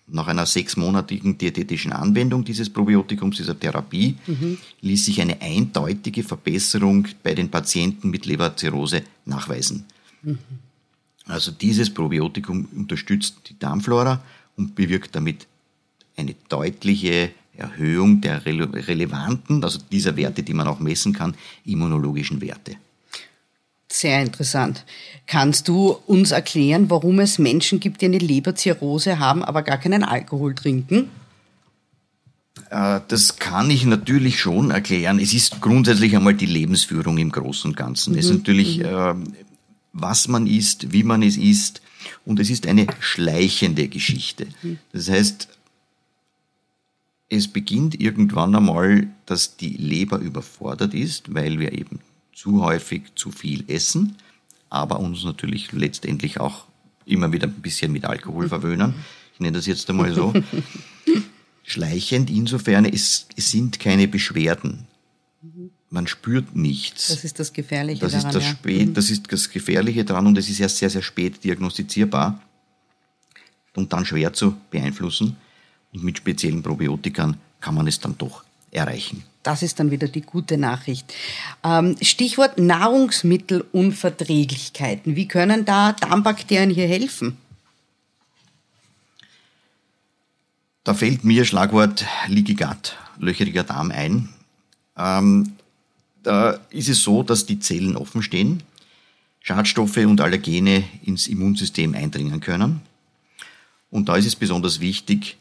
Nach 0.06 0.28
einer 0.28 0.46
sechsmonatigen 0.46 1.40
diätetischen 1.40 1.94
Anwendung 1.94 2.46
dieses 2.46 2.70
Probiotikums, 2.70 3.38
dieser 3.38 3.60
Therapie, 3.60 4.16
mhm. 4.28 4.60
ließ 4.82 5.06
sich 5.06 5.20
eine 5.20 5.42
eindeutige 5.42 6.22
Verbesserung 6.22 7.08
bei 7.24 7.34
den 7.34 7.50
Patienten 7.50 8.12
mit 8.12 8.28
Leberzirrhose 8.28 9.02
nachweisen. 9.26 9.86
Mhm. 10.22 10.38
Also 11.26 11.50
dieses 11.50 11.92
Probiotikum 11.92 12.68
unterstützt 12.76 13.38
die 13.50 13.58
Darmflora 13.58 14.24
und 14.58 14.76
bewirkt 14.76 15.16
damit 15.16 15.48
eine 16.16 16.36
deutliche 16.50 17.32
Erhöhung 17.56 18.22
der 18.22 18.46
relevanten, 18.46 19.64
also 19.64 19.80
dieser 19.92 20.16
Werte, 20.16 20.44
die 20.44 20.54
man 20.54 20.68
auch 20.68 20.80
messen 20.80 21.14
kann, 21.14 21.36
immunologischen 21.66 22.42
Werte. 22.42 22.76
Sehr 23.92 24.24
interessant. 24.24 24.86
Kannst 25.28 25.68
du 25.68 25.96
uns 26.08 26.32
erklären, 26.32 26.90
warum 26.90 27.20
es 27.20 27.38
Menschen 27.38 27.80
gibt, 27.80 28.02
die 28.02 28.06
eine 28.06 28.18
Leberzirrhose 28.18 29.20
haben, 29.20 29.44
aber 29.44 29.62
gar 29.62 29.78
keinen 29.78 30.04
Alkohol 30.04 30.56
trinken? 30.56 31.10
Äh, 32.72 33.02
das 33.08 33.38
kann 33.38 33.70
ich 33.70 33.86
natürlich 33.86 34.40
schon 34.40 34.72
erklären. 34.72 35.20
Es 35.20 35.34
ist 35.34 35.62
grundsätzlich 35.62 36.16
einmal 36.16 36.34
die 36.34 36.48
Lebensführung 36.48 37.20
im 37.20 37.32
Großen 37.32 37.70
und 37.70 37.78
Ganzen. 37.78 38.14
Mhm. 38.14 38.20
Es 38.20 38.26
ist 38.26 38.32
mhm. 38.32 38.38
natürlich, 38.38 38.78
mhm. 38.80 38.86
Äh, 38.86 39.14
was 39.94 40.28
man 40.28 40.48
isst, 40.48 40.92
wie 40.92 41.04
man 41.04 41.22
es 41.22 41.38
isst. 41.38 41.84
Und 42.26 42.40
es 42.40 42.50
ist 42.50 42.68
eine 42.68 42.88
schleichende 43.00 43.88
Geschichte. 43.90 44.48
Mhm. 44.64 44.80
Das 44.92 45.08
heißt, 45.08 45.50
es 47.34 47.48
beginnt 47.48 48.00
irgendwann 48.00 48.56
einmal, 48.56 49.08
dass 49.26 49.58
die 49.58 49.76
Leber 49.76 50.20
überfordert 50.20 50.94
ist, 50.94 51.34
weil 51.34 51.60
wir 51.60 51.74
eben 51.74 52.00
zu 52.34 52.62
häufig 52.64 53.04
zu 53.16 53.32
viel 53.32 53.64
essen, 53.68 54.18
aber 54.70 55.00
uns 55.00 55.24
natürlich 55.24 55.72
letztendlich 55.72 56.40
auch 56.40 56.66
immer 57.06 57.32
wieder 57.32 57.48
ein 57.48 57.62
bisschen 57.62 57.92
mit 57.92 58.06
Alkohol 58.06 58.50
verwöhnen. 58.50 58.94
Ich 59.34 59.40
nenne 59.40 59.58
das 59.58 59.66
jetzt 59.66 59.90
einmal 59.90 60.14
so. 60.14 60.34
Schleichend 61.64 62.30
insofern, 62.30 62.86
es, 62.86 63.28
es 63.36 63.52
sind 63.52 63.80
keine 63.80 64.08
Beschwerden. 64.08 64.88
Man 65.90 66.08
spürt 66.08 66.56
nichts. 66.56 67.08
Das 67.08 67.24
ist 67.24 67.40
das 67.40 67.54
Gefährliche 67.54 68.02
das 68.02 68.14
daran. 68.14 68.30
Ist 68.30 68.36
das, 68.36 68.46
spät, 68.46 68.90
mhm. 68.90 68.94
das 68.94 69.10
ist 69.10 69.32
das 69.32 69.50
Gefährliche 69.50 70.04
daran 70.04 70.28
und 70.28 70.38
es 70.38 70.50
ist 70.50 70.60
erst 70.60 70.78
sehr, 70.78 70.90
sehr 70.90 71.02
spät 71.02 71.44
diagnostizierbar 71.44 72.42
und 73.76 73.94
dann 73.94 74.06
schwer 74.06 74.34
zu 74.34 74.56
beeinflussen. 74.72 75.38
Und 75.94 76.04
mit 76.04 76.18
speziellen 76.18 76.64
Probiotikern 76.64 77.38
kann 77.62 77.76
man 77.76 77.88
es 77.88 78.00
dann 78.00 78.18
doch 78.18 78.44
erreichen. 78.72 79.24
Das 79.44 79.62
ist 79.62 79.80
dann 79.80 79.92
wieder 79.92 80.08
die 80.08 80.22
gute 80.22 80.58
Nachricht. 80.58 81.14
Ähm, 81.64 81.96
Stichwort 82.02 82.58
Nahrungsmittelunverträglichkeiten. 82.58 85.16
Wie 85.16 85.28
können 85.28 85.66
da 85.66 85.92
Darmbakterien 85.94 86.70
hier 86.70 86.88
helfen? 86.88 87.38
Da 90.84 90.94
fällt 90.94 91.24
mir 91.24 91.46
Schlagwort 91.46 92.06
Leaky 92.28 92.56
Gut, 92.56 92.98
löcheriger 93.18 93.64
Darm 93.64 93.92
ein. 93.92 94.28
Ähm, 94.98 95.54
da 96.24 96.60
ist 96.70 96.90
es 96.90 97.04
so, 97.04 97.24
dass 97.24 97.46
die 97.46 97.60
Zellen 97.60 97.96
offen 97.96 98.24
stehen, 98.24 98.64
Schadstoffe 99.42 99.98
und 99.98 100.22
Allergene 100.22 100.84
ins 101.04 101.28
Immunsystem 101.28 101.96
eindringen 101.96 102.40
können. 102.40 102.82
Und 103.92 104.10
da 104.10 104.16
ist 104.16 104.26
es 104.26 104.36
besonders 104.36 104.80
wichtig, 104.80 105.38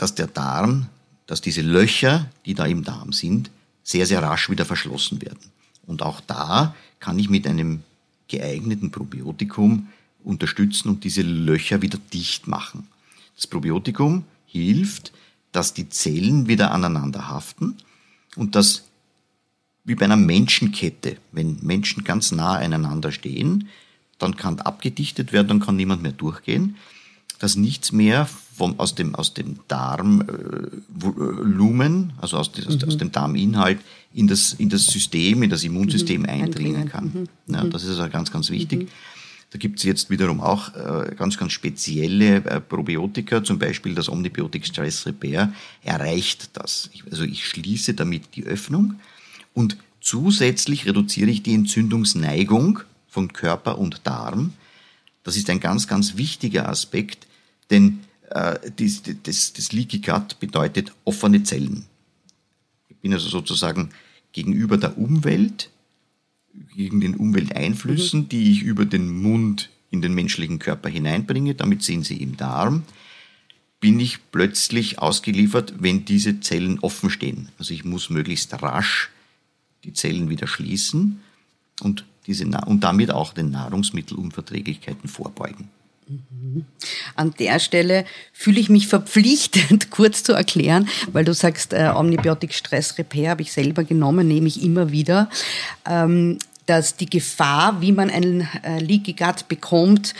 dass 0.00 0.14
der 0.14 0.28
Darm, 0.28 0.86
dass 1.26 1.42
diese 1.42 1.60
Löcher, 1.60 2.30
die 2.46 2.54
da 2.54 2.64
im 2.64 2.84
Darm 2.84 3.12
sind, 3.12 3.50
sehr, 3.82 4.06
sehr 4.06 4.22
rasch 4.22 4.48
wieder 4.48 4.64
verschlossen 4.64 5.20
werden. 5.20 5.50
Und 5.86 6.00
auch 6.00 6.22
da 6.22 6.74
kann 7.00 7.18
ich 7.18 7.28
mit 7.28 7.46
einem 7.46 7.82
geeigneten 8.26 8.90
Probiotikum 8.90 9.88
unterstützen 10.24 10.88
und 10.88 11.04
diese 11.04 11.20
Löcher 11.20 11.82
wieder 11.82 11.98
dicht 12.14 12.46
machen. 12.46 12.88
Das 13.36 13.46
Probiotikum 13.46 14.24
hilft, 14.46 15.12
dass 15.52 15.74
die 15.74 15.90
Zellen 15.90 16.48
wieder 16.48 16.70
aneinander 16.70 17.28
haften 17.28 17.76
und 18.36 18.54
dass 18.54 18.84
wie 19.84 19.96
bei 19.96 20.06
einer 20.06 20.16
Menschenkette, 20.16 21.18
wenn 21.32 21.58
Menschen 21.60 22.04
ganz 22.04 22.32
nah 22.32 22.54
aneinander 22.54 23.12
stehen, 23.12 23.68
dann 24.18 24.34
kann 24.36 24.60
abgedichtet 24.60 25.34
werden, 25.34 25.48
dann 25.48 25.60
kann 25.60 25.76
niemand 25.76 26.00
mehr 26.00 26.12
durchgehen 26.12 26.76
dass 27.40 27.56
nichts 27.56 27.90
mehr 27.90 28.28
vom, 28.54 28.78
aus, 28.78 28.94
dem, 28.94 29.16
aus 29.16 29.34
dem 29.34 29.58
Darmlumen, 29.66 30.20
äh, 32.10 32.12
also 32.20 32.36
aus, 32.36 32.52
mhm. 32.56 32.78
aus, 32.86 32.98
dem 32.98 33.10
Darminhalt, 33.10 33.80
in 34.12 34.28
das, 34.28 34.52
in 34.52 34.68
das 34.68 34.86
System, 34.86 35.42
in 35.42 35.50
das 35.50 35.64
Immunsystem 35.64 36.20
mhm. 36.22 36.28
eindringen 36.28 36.88
kann. 36.88 37.06
Mhm. 37.06 37.26
Ja, 37.52 37.64
mhm. 37.64 37.70
das 37.70 37.82
ist 37.84 37.98
also 37.98 38.08
ganz, 38.10 38.30
ganz 38.30 38.50
wichtig. 38.50 38.82
Mhm. 38.82 38.88
Da 39.52 39.58
gibt 39.58 39.78
es 39.78 39.84
jetzt 39.84 40.10
wiederum 40.10 40.40
auch 40.40 40.74
äh, 40.76 41.14
ganz, 41.16 41.38
ganz 41.38 41.52
spezielle 41.52 42.36
äh, 42.44 42.60
Probiotika, 42.60 43.42
zum 43.42 43.58
Beispiel 43.58 43.94
das 43.94 44.08
Omnibiotic 44.08 44.66
Stress 44.66 45.06
Repair, 45.06 45.52
erreicht 45.82 46.50
das. 46.52 46.90
Ich, 46.92 47.04
also 47.10 47.24
ich 47.24 47.46
schließe 47.46 47.94
damit 47.94 48.36
die 48.36 48.44
Öffnung 48.44 49.00
und 49.54 49.76
zusätzlich 50.00 50.86
reduziere 50.86 51.30
ich 51.30 51.42
die 51.42 51.54
Entzündungsneigung 51.54 52.80
von 53.08 53.32
Körper 53.32 53.78
und 53.78 54.06
Darm. 54.06 54.52
Das 55.24 55.36
ist 55.36 55.50
ein 55.50 55.60
ganz, 55.60 55.88
ganz 55.88 56.16
wichtiger 56.16 56.68
Aspekt, 56.68 57.26
denn 57.70 58.00
äh, 58.30 58.58
das, 58.76 59.02
das, 59.22 59.52
das 59.52 59.72
Leaky 59.72 59.98
Gut 59.98 60.38
bedeutet 60.40 60.92
offene 61.04 61.42
Zellen. 61.42 61.86
Ich 62.88 62.96
bin 62.96 63.12
also 63.12 63.28
sozusagen 63.28 63.90
gegenüber 64.32 64.76
der 64.76 64.98
Umwelt, 64.98 65.70
gegen 66.74 67.00
den 67.00 67.14
Umwelteinflüssen, 67.14 68.22
mhm. 68.22 68.28
die 68.28 68.52
ich 68.52 68.62
über 68.62 68.84
den 68.84 69.10
Mund 69.10 69.70
in 69.90 70.02
den 70.02 70.14
menschlichen 70.14 70.58
Körper 70.58 70.88
hineinbringe, 70.88 71.54
damit 71.54 71.82
sind 71.82 72.04
sie 72.04 72.22
im 72.22 72.36
Darm, 72.36 72.84
bin 73.80 73.98
ich 73.98 74.18
plötzlich 74.30 74.98
ausgeliefert, 74.98 75.74
wenn 75.78 76.04
diese 76.04 76.40
Zellen 76.40 76.78
offen 76.80 77.10
stehen. 77.10 77.48
Also 77.58 77.72
ich 77.72 77.84
muss 77.84 78.10
möglichst 78.10 78.62
rasch 78.62 79.10
die 79.84 79.94
Zellen 79.94 80.28
wieder 80.28 80.46
schließen 80.46 81.20
und 81.80 82.04
diese, 82.26 82.46
und 82.46 82.84
damit 82.84 83.10
auch 83.10 83.32
den 83.32 83.50
Nahrungsmittelunverträglichkeiten 83.50 85.08
vorbeugen. 85.08 85.68
An 87.14 87.34
der 87.38 87.58
Stelle 87.58 88.04
fühle 88.32 88.60
ich 88.60 88.68
mich 88.68 88.88
verpflichtet, 88.88 89.90
kurz 89.90 90.22
zu 90.22 90.32
erklären, 90.32 90.88
weil 91.12 91.24
du 91.24 91.34
sagst, 91.34 91.72
äh, 91.72 91.92
Omnibiotic 91.94 92.54
Stress 92.54 92.98
Repair 92.98 93.30
habe 93.30 93.42
ich 93.42 93.52
selber 93.52 93.84
genommen, 93.84 94.28
nehme 94.28 94.48
ich 94.48 94.62
immer 94.62 94.90
wieder. 94.90 95.28
Ähm, 95.88 96.38
dass 96.66 96.94
die 96.94 97.10
Gefahr, 97.10 97.80
wie 97.80 97.90
man 97.90 98.10
einen 98.10 98.46
äh, 98.62 98.78
Leaky 98.78 99.14
Gut 99.14 99.48
bekommt, 99.48 100.14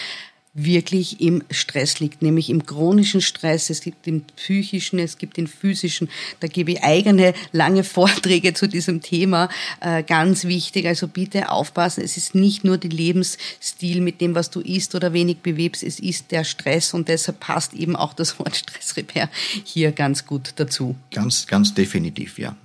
wirklich 0.64 1.21
im 1.21 1.43
Stress 1.50 2.00
liegt, 2.00 2.23
nämlich 2.23 2.50
im 2.50 2.67
chronischen 2.67 3.21
Stress. 3.21 3.71
Es 3.71 3.81
gibt 3.81 4.07
den 4.07 4.23
psychischen, 4.37 4.99
es 4.99 5.19
gibt 5.19 5.37
den 5.37 5.47
physischen. 5.47 6.09
Da 6.40 6.49
gebe 6.49 6.73
ich 6.73 6.83
eigene 6.83 7.35
lange 7.52 7.85
Vorträge 7.85 8.55
zu 8.55 8.69
diesem 8.69 9.02
Thema. 9.02 9.49
Äh, 9.81 10.02
ganz 10.02 10.45
wichtig. 10.45 10.87
Also 10.87 11.09
bitte 11.09 11.50
aufpassen. 11.50 12.02
Es 12.05 12.17
ist 12.17 12.35
nicht 12.35 12.64
nur 12.64 12.79
der 12.79 12.90
Lebensstil 12.90 14.00
mit 14.00 14.21
dem, 14.21 14.35
was 14.35 14.50
du 14.50 14.61
isst 14.61 14.95
oder 14.95 15.12
wenig 15.12 15.38
bewebst. 15.38 15.83
Es 15.83 16.00
ist 16.00 16.31
der 16.31 16.45
Stress 16.45 16.95
und 16.95 17.09
deshalb 17.09 17.40
passt 17.40 17.75
eben 17.75 17.97
auch 17.97 18.12
das 18.12 18.38
Wort 18.38 18.57
Stressrepair 18.57 19.31
hier 19.64 19.93
ganz 19.93 20.26
gut 20.26 20.52
dazu. 20.57 20.97
Ganz, 21.11 21.47
ganz 21.47 21.75
definitiv, 21.75 22.38
ja. 22.38 22.57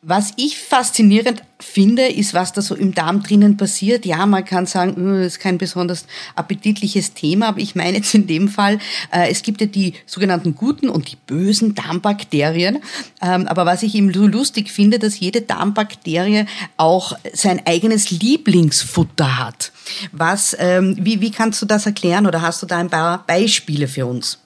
Was 0.00 0.32
ich 0.36 0.58
faszinierend 0.58 1.42
finde, 1.58 2.06
ist, 2.06 2.32
was 2.32 2.52
da 2.52 2.62
so 2.62 2.76
im 2.76 2.94
Darm 2.94 3.20
drinnen 3.20 3.56
passiert. 3.56 4.06
Ja, 4.06 4.26
man 4.26 4.44
kann 4.44 4.64
sagen, 4.64 4.94
hm, 4.94 5.16
das 5.16 5.26
ist 5.26 5.40
kein 5.40 5.58
besonders 5.58 6.06
appetitliches 6.36 7.14
Thema, 7.14 7.48
aber 7.48 7.58
ich 7.58 7.74
meine 7.74 7.96
jetzt 7.96 8.14
in 8.14 8.28
dem 8.28 8.48
Fall, 8.48 8.78
äh, 9.12 9.28
es 9.28 9.42
gibt 9.42 9.60
ja 9.60 9.66
die 9.66 9.94
sogenannten 10.06 10.54
guten 10.54 10.88
und 10.88 11.10
die 11.10 11.16
bösen 11.16 11.74
Darmbakterien. 11.74 12.78
Ähm, 13.20 13.48
aber 13.48 13.66
was 13.66 13.82
ich 13.82 13.96
eben 13.96 14.14
so 14.14 14.28
lustig 14.28 14.70
finde, 14.70 15.00
dass 15.00 15.18
jede 15.18 15.42
Darmbakterie 15.42 16.46
auch 16.76 17.18
sein 17.32 17.60
eigenes 17.66 18.12
Lieblingsfutter 18.12 19.38
hat. 19.38 19.72
Was, 20.12 20.56
ähm, 20.60 20.96
wie, 21.00 21.20
wie 21.20 21.32
kannst 21.32 21.60
du 21.60 21.66
das 21.66 21.86
erklären 21.86 22.28
oder 22.28 22.40
hast 22.40 22.62
du 22.62 22.66
da 22.66 22.78
ein 22.78 22.90
paar 22.90 23.26
Beispiele 23.26 23.88
für 23.88 24.06
uns? 24.06 24.38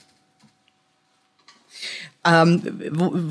Ähm, 2.25 2.63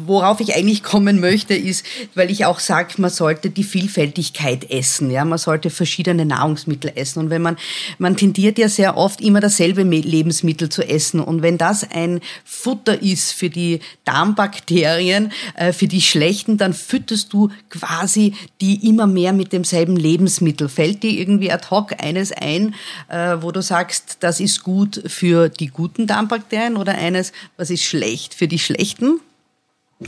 worauf 0.06 0.42
ich 0.42 0.54
eigentlich 0.54 0.84
kommen 0.84 1.22
möchte, 1.22 1.54
ist, 1.54 1.86
weil 2.14 2.30
ich 2.30 2.44
auch 2.44 2.60
sage, 2.60 2.96
man 2.98 3.10
sollte 3.10 3.50
die 3.50 3.64
Vielfältigkeit 3.64 4.70
essen. 4.70 5.10
Ja, 5.12 5.24
man 5.24 5.38
sollte 5.38 5.70
verschiedene 5.70 6.26
Nahrungsmittel 6.26 6.92
essen. 6.96 7.20
Und 7.20 7.30
wenn 7.30 7.42
man, 7.42 7.56
man 8.00 8.18
tendiert 8.18 8.58
ja 8.58 8.68
sehr 8.68 8.98
oft 8.98 9.22
immer 9.22 9.40
dasselbe 9.40 9.84
Lebensmittel 9.84 10.68
zu 10.68 10.84
essen. 10.84 11.22
Und 11.22 11.42
wenn 11.42 11.58
das 11.58 11.90
ein 11.90 12.20
Futter 12.44 13.02
ist 13.02 13.32
für 13.32 13.50
die 13.50 13.80
Darmbakterien, 14.04 15.32
äh, 15.56 15.72
für 15.72 15.88
die 15.88 16.02
schlechten, 16.02 16.58
dann 16.58 16.74
fütterst 16.74 17.32
du 17.32 17.50
quasi 17.70 18.34
die 18.60 18.90
immer 18.90 19.08
mehr 19.08 19.32
mit 19.32 19.54
demselben 19.54 19.96
Lebensmittel. 19.96 20.68
Fällt 20.68 21.04
dir 21.04 21.12
irgendwie 21.12 21.50
ad 21.50 21.68
hoc 21.72 21.94
eines 22.04 22.34
ein, 22.34 22.76
äh, 23.08 23.38
wo 23.40 23.54
du 23.54 23.62
sagst, 23.62 24.18
das 24.20 24.42
ist 24.42 24.64
gut 24.64 25.02
für 25.08 25.48
die 25.48 25.68
guten 25.68 26.08
Darmbakterien 26.08 26.76
oder 26.76 26.96
eines, 26.96 27.32
was 27.56 27.70
ist 27.70 27.84
schlecht 27.84 28.34
für 28.34 28.50
die 28.50 28.60
schlechten? 28.60 28.81
Echten? 28.82 29.20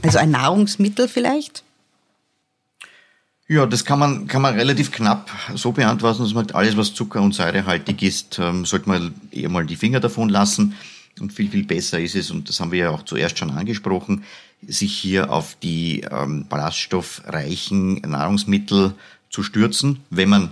Also 0.01 0.18
ein 0.18 0.32
Nahrungsmittel 0.32 1.08
vielleicht? 1.08 1.63
Ja, 3.48 3.65
das 3.65 3.86
kann 3.86 4.00
man, 4.00 4.27
kann 4.27 4.42
man 4.42 4.56
relativ 4.56 4.92
knapp 4.92 5.30
so 5.53 5.74
beantworten, 5.74 6.24
dass 6.24 6.34
man 6.34 6.50
alles, 6.51 6.77
was 6.77 6.94
Zucker- 6.94 7.22
und 7.22 7.36
Säurehaltig 7.36 8.01
ist, 8.01 8.39
ähm, 8.39 8.65
sollte 8.65 8.89
man 8.89 9.13
eher 9.32 9.50
mal 9.50 9.65
die 9.65 9.75
Finger 9.75 10.00
davon 10.00 10.30
lassen. 10.30 10.75
Und 11.20 11.32
viel, 11.32 11.50
viel 11.50 11.65
besser 11.65 12.00
ist 12.00 12.15
es, 12.15 12.32
und 12.32 12.50
das 12.50 12.60
haben 12.60 12.72
wir 12.72 12.80
ja 12.80 12.89
auch 12.89 13.03
zuerst 13.03 13.38
schon 13.38 13.51
angesprochen, 13.51 14.24
sich 14.65 14.98
hier 14.98 15.32
auf 15.32 15.56
die 15.62 16.01
ähm, 16.10 16.48
ballaststoffreichen 16.48 17.96
Nahrungsmittel 17.96 18.96
zu 19.30 19.44
stürzen, 19.44 20.00
wenn 20.10 20.30
man 20.30 20.51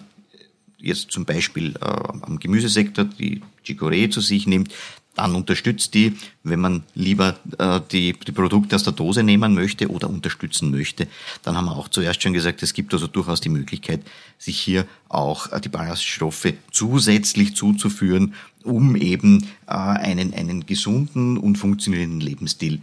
jetzt 0.77 1.11
zum 1.11 1.25
Beispiel 1.25 1.75
äh, 1.81 1.85
am 1.85 2.39
Gemüsesektor 2.39 3.05
die 3.05 3.41
Chicorée 3.65 4.09
zu 4.09 4.21
sich 4.21 4.47
nimmt, 4.47 4.73
dann 5.15 5.35
unterstützt 5.35 5.93
die, 5.93 6.17
wenn 6.43 6.59
man 6.59 6.83
lieber 6.95 7.35
äh, 7.57 7.81
die, 7.91 8.13
die 8.13 8.31
Produkte 8.31 8.75
aus 8.75 8.83
der 8.83 8.93
Dose 8.93 9.23
nehmen 9.23 9.53
möchte 9.53 9.89
oder 9.89 10.09
unterstützen 10.09 10.71
möchte. 10.71 11.07
Dann 11.43 11.57
haben 11.57 11.65
wir 11.65 11.75
auch 11.75 11.89
zuerst 11.89 12.23
schon 12.23 12.33
gesagt, 12.33 12.63
es 12.63 12.73
gibt 12.73 12.93
also 12.93 13.07
durchaus 13.07 13.41
die 13.41 13.49
Möglichkeit, 13.49 14.01
sich 14.37 14.59
hier 14.59 14.85
auch 15.09 15.51
äh, 15.51 15.59
die 15.59 15.69
Ballaststoffe 15.69 16.53
zusätzlich 16.71 17.55
zuzuführen, 17.55 18.35
um 18.63 18.95
eben 18.95 19.47
äh, 19.67 19.73
einen, 19.73 20.33
einen 20.33 20.65
gesunden 20.65 21.37
und 21.37 21.57
funktionierenden 21.57 22.21
Lebensstil 22.21 22.81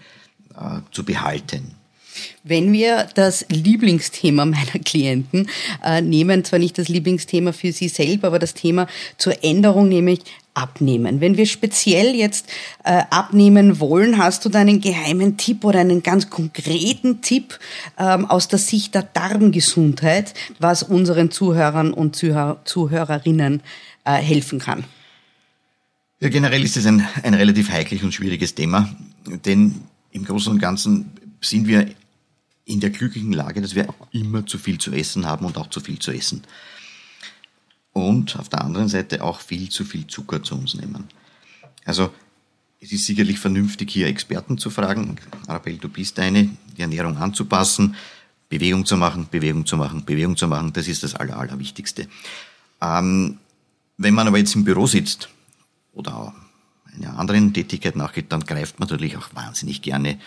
äh, 0.55 0.81
zu 0.93 1.05
behalten. 1.05 1.78
Wenn 2.45 2.73
wir 2.73 3.09
das 3.15 3.47
Lieblingsthema 3.49 4.45
meiner 4.45 4.79
Klienten 4.85 5.49
äh, 5.85 6.01
nehmen, 6.01 6.45
zwar 6.45 6.59
nicht 6.59 6.79
das 6.79 6.89
Lieblingsthema 6.89 7.53
für 7.53 7.73
sie 7.73 7.89
selber, 7.89 8.29
aber 8.29 8.39
das 8.39 8.55
Thema 8.55 8.87
zur 9.17 9.45
Änderung, 9.45 9.89
nämlich 9.89 10.21
abnehmen. 10.59 11.21
Wenn 11.21 11.37
wir 11.37 11.47
speziell 11.47 12.15
jetzt 12.17 12.49
äh, 12.85 13.03
abnehmen 13.11 13.79
wollen, 13.79 14.19
hast 14.19 14.45
du 14.45 14.49
da 14.49 14.59
einen 14.59 14.81
geheimen 14.81 15.37
Tipp 15.37 15.65
oder 15.65 15.79
einen 15.81 16.03
ganz 16.03 16.31
konkreten 16.31 17.23
Tipp 17.23 17.59
ähm, 17.97 18.27
aus 18.27 18.49
der 18.49 18.59
Sicht 18.59 18.95
der 18.95 19.03
Darmgesundheit, 19.03 20.35
was 20.59 20.83
unseren 20.83 21.31
Zuhörern 21.31 21.93
und 21.93 22.17
Zuhör 22.17 22.61
Zuhörerinnen 22.65 23.63
äh, 24.05 24.15
helfen 24.15 24.59
kann? 24.59 24.85
Ja, 26.21 26.29
generell 26.29 26.65
ist 26.65 26.77
es 26.77 26.87
ein, 26.87 27.07
ein 27.23 27.35
relativ 27.35 27.71
heikles 27.71 28.03
und 28.03 28.13
schwieriges 28.13 28.55
Thema, 28.57 28.93
denn 29.45 29.83
im 30.11 30.25
Großen 30.25 30.53
und 30.53 30.59
Ganzen 30.59 31.13
sind 31.41 31.69
wir 31.69 31.87
in 32.69 32.81
der 32.81 32.91
glücklichen 32.91 33.33
Lage, 33.33 33.63
dass 33.63 33.75
wir 33.75 33.89
immer 34.13 34.47
zu 34.47 34.59
viel 34.59 34.79
zu 34.79 34.93
essen 34.93 35.27
haben 35.27 35.47
und 35.47 35.57
auch 35.57 35.71
zu 35.71 35.81
viel 35.81 35.99
zu 35.99 36.13
essen 36.13 36.43
und 37.95 38.37
auf 38.37 38.51
der 38.51 38.63
anderen 38.63 38.89
Seite 38.89 39.25
auch 39.25 39.41
viel 39.41 39.71
zu 39.71 39.85
viel 39.85 40.07
Zucker 40.07 40.43
zu 40.43 40.55
uns 40.55 40.75
nehmen. 40.75 41.05
Also 41.85 42.13
es 42.81 42.93
ist 42.93 43.07
sicherlich 43.07 43.39
vernünftig, 43.39 43.91
hier 43.91 44.07
Experten 44.07 44.59
zu 44.59 44.69
fragen. 44.71 45.17
Arabelle, 45.47 45.79
du 45.79 45.89
bist 45.89 46.19
eine, 46.19 46.51
die 46.77 46.83
Ernährung 46.83 47.17
anzupassen, 47.17 47.97
Bewegung 48.51 48.85
zu 48.85 48.97
machen, 48.97 49.29
Bewegung 49.31 49.65
zu 49.65 49.77
machen, 49.77 50.05
Bewegung 50.05 50.37
zu 50.37 50.47
machen, 50.47 50.73
das 50.75 50.89
ist 50.89 51.03
das 51.03 51.15
Aller, 51.15 51.39
Allerwichtigste. 51.39 52.07
Ähm, 52.81 53.39
wenn 53.97 54.15
man 54.15 54.29
aber 54.29 54.39
jetzt 54.39 54.55
im 54.55 54.65
Büro 54.65 54.87
sitzt 54.87 55.31
oder 55.93 56.35
einer 56.95 57.19
anderen 57.19 57.53
Tätigkeit 57.55 57.97
nachgeht, 57.97 58.31
dann 58.31 58.45
greift 58.45 58.79
man 58.79 58.89
natürlich 58.89 59.17
auch 59.17 59.35
wahnsinnig 59.35 59.83
gerne 59.83 60.19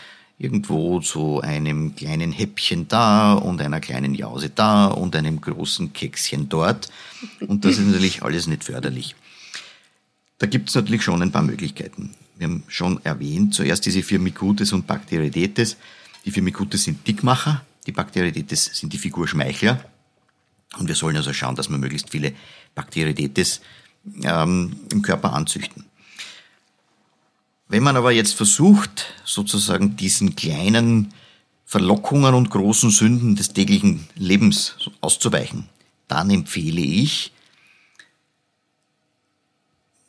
irgendwo 0.42 1.00
zu 1.00 1.40
einem 1.42 1.96
kleinen 1.96 2.32
Häppchen 2.32 2.88
da 2.88 3.34
und 3.34 3.62
einer 3.62 3.80
kleinen 3.80 4.16
Jause 4.16 4.50
da 4.50 4.88
und 4.88 5.16
einem 5.16 5.40
großen 5.40 5.94
Kekschen 5.94 6.50
dort. 6.50 6.90
Und 7.42 7.64
das 7.64 7.78
ist 7.78 7.86
natürlich 7.86 8.24
alles 8.24 8.48
nicht 8.48 8.64
förderlich. 8.64 9.16
Da 10.40 10.48
gibt 10.48 10.70
es 10.70 10.76
natürlich 10.76 11.04
schon 11.04 11.22
ein 11.22 11.32
paar 11.32 11.44
Möglichkeiten. 11.44 12.16
Wir 12.38 12.48
haben 12.48 12.64
schon 12.68 13.00
erwähnt, 13.06 13.54
zuerst 13.54 13.86
diese 13.86 14.02
Firmicutes 14.02 14.74
und 14.74 14.88
Bacteroidetes. 14.88 15.78
Die 16.26 16.32
Firmicutes 16.32 16.86
sind 16.86 17.08
Dickmacher, 17.08 17.64
die 17.86 17.92
Bacteroidetes 17.92 18.72
sind 18.74 18.94
die 18.94 18.98
Figurschmeichler. 18.98 19.86
Und 20.80 20.88
wir 20.88 20.96
sollen 20.96 21.18
also 21.18 21.34
schauen, 21.34 21.56
dass 21.56 21.70
wir 21.70 21.78
möglichst 21.78 22.10
viele 22.10 22.34
Bacteroidetes 22.74 23.62
ähm, 24.24 24.76
im 24.92 25.04
Körper 25.04 25.34
anzüchten. 25.34 25.86
Wenn 27.72 27.84
man 27.84 27.96
aber 27.96 28.12
jetzt 28.12 28.34
versucht, 28.34 29.14
sozusagen 29.24 29.96
diesen 29.96 30.36
kleinen 30.36 31.14
Verlockungen 31.64 32.36
und 32.36 32.50
großen 32.50 32.90
Sünden 32.90 33.38
des 33.38 33.54
täglichen 33.54 34.10
Lebens 34.16 34.76
auszuweichen, 35.00 35.70
dann 36.10 36.30
empfehle 36.32 36.82
ich, 36.82 37.32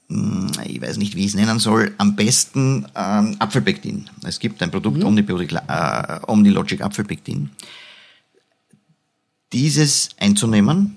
hm, 0.08 0.50
ich 0.64 0.82
weiß 0.82 0.96
nicht, 0.96 1.14
wie 1.14 1.20
ich 1.20 1.28
es 1.28 1.34
nennen 1.34 1.60
soll, 1.60 1.94
am 1.98 2.16
besten 2.16 2.86
ähm, 2.96 3.36
Apfelpektin. 3.38 4.10
Es 4.24 4.40
gibt 4.40 4.60
ein 4.60 4.72
Produkt, 4.72 4.98
mhm. 4.98 5.04
Omnibiotic, 5.06 5.52
äh, 5.52 6.18
Omnilogic 6.26 6.80
Apfelpektin. 6.80 7.50
Dieses 9.52 10.08
einzunehmen, 10.18 10.96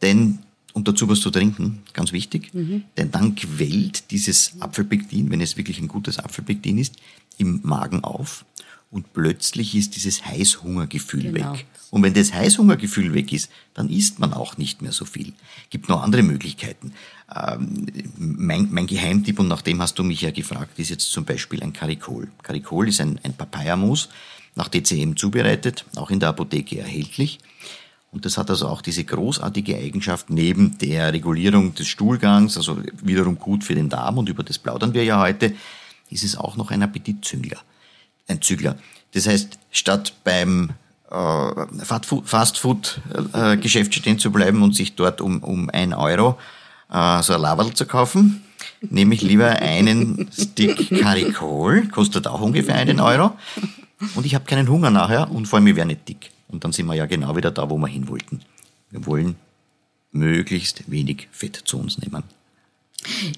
denn 0.00 0.38
und 0.72 0.88
dazu 0.88 1.08
was 1.08 1.20
zu 1.20 1.30
trinken, 1.30 1.82
ganz 1.92 2.12
wichtig, 2.12 2.52
mhm. 2.54 2.84
denn 2.96 3.10
dann 3.10 3.34
quält 3.34 4.10
dieses 4.10 4.60
Apfelpektin, 4.60 5.30
wenn 5.30 5.40
es 5.40 5.56
wirklich 5.56 5.80
ein 5.80 5.88
gutes 5.88 6.18
Apfelpektin 6.18 6.78
ist, 6.78 6.96
im 7.38 7.60
Magen 7.62 8.04
auf 8.04 8.44
und 8.90 9.12
plötzlich 9.12 9.74
ist 9.76 9.94
dieses 9.94 10.26
Heißhungergefühl 10.26 11.32
genau. 11.32 11.52
weg. 11.52 11.66
Und 11.90 12.02
wenn 12.02 12.14
das 12.14 12.32
Heißhungergefühl 12.32 13.14
weg 13.14 13.32
ist, 13.32 13.50
dann 13.74 13.88
isst 13.88 14.18
man 14.18 14.32
auch 14.32 14.56
nicht 14.56 14.82
mehr 14.82 14.92
so 14.92 15.04
viel. 15.04 15.32
Gibt 15.70 15.88
noch 15.88 16.02
andere 16.02 16.22
Möglichkeiten. 16.22 16.92
Ähm, 17.34 17.86
mein, 18.16 18.68
mein 18.70 18.86
Geheimtipp, 18.86 19.38
und 19.38 19.48
nach 19.48 19.62
dem 19.62 19.80
hast 19.80 19.98
du 19.98 20.04
mich 20.04 20.20
ja 20.20 20.30
gefragt, 20.30 20.78
ist 20.78 20.90
jetzt 20.90 21.10
zum 21.10 21.24
Beispiel 21.24 21.62
ein 21.62 21.72
Karikol. 21.72 22.28
Karikol 22.42 22.88
ist 22.88 23.00
ein, 23.00 23.18
ein 23.22 23.34
Papayamus, 23.34 24.08
nach 24.56 24.68
DCM 24.68 25.14
zubereitet, 25.16 25.84
auch 25.94 26.10
in 26.10 26.18
der 26.18 26.30
Apotheke 26.30 26.80
erhältlich. 26.80 27.38
Und 28.12 28.24
das 28.24 28.36
hat 28.38 28.50
also 28.50 28.66
auch 28.66 28.82
diese 28.82 29.04
großartige 29.04 29.76
Eigenschaft, 29.76 30.30
neben 30.30 30.78
der 30.78 31.12
Regulierung 31.12 31.74
des 31.74 31.86
Stuhlgangs, 31.86 32.56
also 32.56 32.78
wiederum 33.02 33.38
gut 33.38 33.62
für 33.62 33.74
den 33.76 33.88
Darm, 33.88 34.18
und 34.18 34.28
über 34.28 34.42
das 34.42 34.58
plaudern 34.58 34.94
wir 34.94 35.04
ja 35.04 35.20
heute, 35.20 35.54
ist 36.10 36.24
es 36.24 36.36
auch 36.36 36.56
noch 36.56 36.72
ein 36.72 36.82
Appetitzüngler. 36.82 37.58
Ein 38.26 38.42
Zügler. 38.42 38.76
Das 39.12 39.28
heißt, 39.28 39.58
statt 39.70 40.14
beim 40.24 40.70
äh, 41.10 41.50
Fastfood-Geschäft 42.24 43.94
stehen 43.94 44.18
zu 44.18 44.32
bleiben 44.32 44.62
und 44.62 44.74
sich 44.74 44.96
dort 44.96 45.20
um, 45.20 45.42
um 45.42 45.70
ein 45.70 45.92
Euro 45.94 46.38
äh, 46.90 47.22
so 47.22 47.34
ein 47.34 47.40
Laberl 47.40 47.74
zu 47.74 47.86
kaufen. 47.86 48.42
Nehme 48.82 49.14
ich 49.14 49.22
lieber 49.22 49.50
einen 49.50 50.28
Stick 50.32 51.00
Karikol, 51.00 51.88
kostet 51.88 52.26
auch 52.26 52.40
ungefähr 52.40 52.74
einen 52.74 53.00
Euro. 53.00 53.32
Und 54.14 54.24
ich 54.26 54.34
habe 54.34 54.44
keinen 54.44 54.68
Hunger 54.68 54.90
nachher 54.90 55.30
und 55.30 55.46
vor 55.46 55.58
allem, 55.58 55.66
ich 55.66 55.76
werde 55.76 55.88
nicht 55.88 56.08
dick. 56.08 56.30
Und 56.48 56.64
dann 56.64 56.72
sind 56.72 56.86
wir 56.86 56.94
ja 56.94 57.06
genau 57.06 57.36
wieder 57.36 57.50
da, 57.50 57.68
wo 57.68 57.76
wir 57.76 57.88
hin 57.88 58.08
wollten. 58.08 58.40
Wir 58.90 59.04
wollen 59.06 59.36
möglichst 60.12 60.90
wenig 60.90 61.28
Fett 61.30 61.56
zu 61.56 61.78
uns 61.78 61.98
nehmen. 61.98 62.24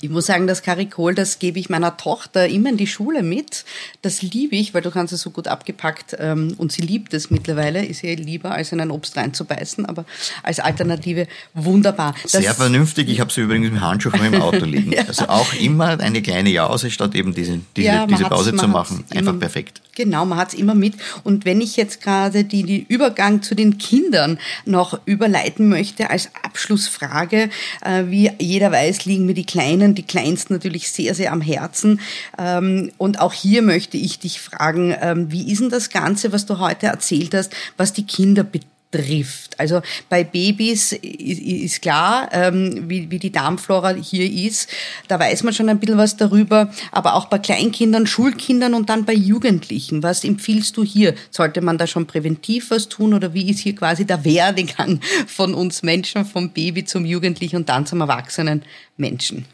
Ich 0.01 0.11
muss 0.11 0.27
sagen, 0.27 0.47
das 0.47 0.63
Karikol, 0.63 1.15
das 1.15 1.39
gebe 1.39 1.59
ich 1.59 1.69
meiner 1.71 1.97
Tochter 1.97 2.49
immer 2.49 2.71
in 2.71 2.77
die 2.77 2.87
Schule 2.87 3.23
mit. 3.23 3.65
Das 4.03 4.23
liebe 4.23 4.57
ich, 4.57 4.75
weil 4.75 4.83
du 4.83 4.91
kannst 4.91 5.13
es 5.13 5.21
so 5.21 5.31
gut 5.31 5.47
abgepackt 5.47 6.17
ähm, 6.19 6.55
und 6.59 6.73
sie 6.73 6.83
liebt 6.83 7.15
es 7.15 7.31
mittlerweile. 7.31 7.85
Ist 7.85 8.03
ihr 8.03 8.17
lieber, 8.17 8.53
als 8.53 8.73
in 8.73 8.81
ein 8.81 8.91
Obst 8.91 9.17
reinzubeißen, 9.17 9.87
aber 9.87 10.05
als 10.43 10.59
Alternative 10.59 11.29
wunderbar. 11.55 12.15
Das 12.23 12.33
Sehr 12.33 12.55
vernünftig. 12.55 13.09
Ich 13.09 13.21
habe 13.21 13.33
sie 13.33 13.43
übrigens 13.43 13.69
im 13.69 13.81
Handschuh 13.81 14.11
im 14.11 14.41
Auto 14.41 14.65
liegen. 14.65 14.93
ja. 14.93 15.05
Also 15.07 15.29
auch 15.29 15.53
immer 15.55 16.01
eine 16.01 16.23
kleine 16.23 16.51
Jause, 16.51 16.91
statt 16.91 17.15
eben 17.15 17.35
diese, 17.35 17.61
diese, 17.77 17.87
ja, 17.87 18.07
diese 18.07 18.25
Pause 18.25 18.57
zu 18.57 18.67
machen. 18.69 19.05
Einfach 19.11 19.39
perfekt. 19.39 19.81
Genau, 19.95 20.25
man 20.25 20.39
hat 20.39 20.49
es 20.49 20.55
immer 20.55 20.75
mit. 20.75 20.95
Und 21.23 21.45
wenn 21.45 21.61
ich 21.61 21.77
jetzt 21.77 22.01
gerade 22.01 22.45
den 22.45 22.67
die 22.67 22.87
Übergang 22.89 23.43
zu 23.43 23.55
den 23.55 23.79
Kindern 23.79 24.39
noch 24.65 24.99
überleiten 25.05 25.69
möchte 25.69 26.11
als 26.11 26.31
Abschlussfrage, 26.43 27.51
äh, 27.85 28.05
wie 28.07 28.31
jeder 28.39 28.73
weiß, 28.73 29.05
liegen 29.05 29.27
mir 29.27 29.35
die 29.35 29.45
Kleinen, 29.53 29.95
die 29.95 30.03
Kleinsten 30.03 30.55
natürlich 30.55 30.91
sehr, 30.91 31.15
sehr 31.15 31.31
am 31.31 31.43
Herzen. 31.43 32.01
Ähm, 32.39 32.91
und 32.97 33.21
auch 33.21 33.35
hier 33.35 33.61
möchte 33.61 33.99
ich 33.99 34.19
dich 34.19 34.41
fragen, 34.41 34.97
ähm, 34.99 35.31
wie 35.31 35.53
ist 35.53 35.61
denn 35.61 35.69
das 35.69 35.91
Ganze, 35.91 36.33
was 36.33 36.47
du 36.47 36.59
heute 36.59 36.87
erzählt 36.87 37.35
hast, 37.35 37.53
was 37.77 37.93
die 37.93 38.07
Kinder 38.07 38.45
betrifft? 38.45 38.72
Trifft. 38.93 39.59
Also 39.59 39.83
bei 40.09 40.23
Babys 40.23 40.93
ist 40.93 41.83
klar, 41.83 42.29
ähm, 42.33 42.89
wie, 42.89 43.11
wie 43.11 43.19
die 43.19 43.33
Darmflora 43.33 43.95
hier 43.95 44.31
ist. 44.31 44.69
Da 45.09 45.19
weiß 45.19 45.43
man 45.43 45.53
schon 45.53 45.69
ein 45.69 45.81
bisschen 45.81 45.99
was 45.99 46.17
darüber. 46.17 46.71
Aber 46.93 47.15
auch 47.15 47.27
bei 47.27 47.39
Kleinkindern, 47.39 48.07
Schulkindern 48.07 48.75
und 48.75 48.89
dann 48.89 49.05
bei 49.05 49.15
Jugendlichen. 49.15 50.03
Was 50.03 50.23
empfiehlst 50.23 50.77
du 50.77 50.85
hier? 50.85 51.15
Sollte 51.31 51.61
man 51.61 51.79
da 51.79 51.87
schon 51.87 52.07
präventiv 52.07 52.71
was 52.71 52.89
tun 52.89 53.15
oder 53.15 53.35
wie 53.35 53.51
ist 53.51 53.61
hier 53.61 53.75
quasi 53.75 54.05
der 54.05 54.25
Werdegang 54.25 55.01
von 55.27 55.55
uns 55.55 55.83
Menschen, 55.83 56.25
vom 56.25 56.51
Baby 56.51 56.85
zum 56.85 57.05
Jugendlichen 57.05 57.57
und 57.57 57.69
dann 57.69 57.87
zum 57.87 58.01
erwachsenen 58.01 58.63
Menschen? 58.97 59.47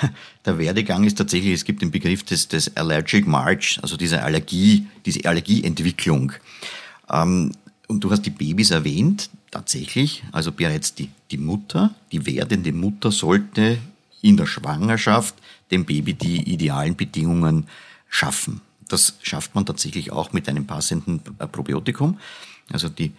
Der 0.44 0.58
Werdegang 0.58 1.04
ist 1.04 1.18
tatsächlich, 1.18 1.52
es 1.52 1.64
gibt 1.64 1.82
den 1.82 1.90
Begriff 1.90 2.22
des, 2.24 2.48
des 2.48 2.76
Allergic 2.76 3.26
March, 3.26 3.78
also 3.82 3.96
diese 3.96 4.22
Allergie, 4.22 4.86
diese 5.04 5.28
Allergieentwicklung. 5.28 6.32
Ähm, 7.10 7.52
und 7.92 8.02
du 8.02 8.10
hast 8.10 8.22
die 8.22 8.30
Babys 8.30 8.70
erwähnt, 8.70 9.28
tatsächlich, 9.50 10.24
also 10.32 10.50
bereits 10.50 10.94
die, 10.94 11.10
die 11.30 11.36
Mutter, 11.36 11.94
die 12.10 12.24
werdende 12.24 12.72
Mutter 12.72 13.12
sollte 13.12 13.78
in 14.22 14.38
der 14.38 14.46
Schwangerschaft 14.46 15.34
dem 15.70 15.84
Baby 15.84 16.14
die 16.14 16.40
idealen 16.50 16.96
Bedingungen 16.96 17.68
schaffen. 18.08 18.62
Das 18.88 19.18
schafft 19.22 19.54
man 19.54 19.66
tatsächlich 19.66 20.10
auch 20.10 20.32
mit 20.32 20.48
einem 20.48 20.66
passenden 20.66 21.20
Probiotikum. 21.20 22.18
Also 22.72 22.88
die, 22.88 23.12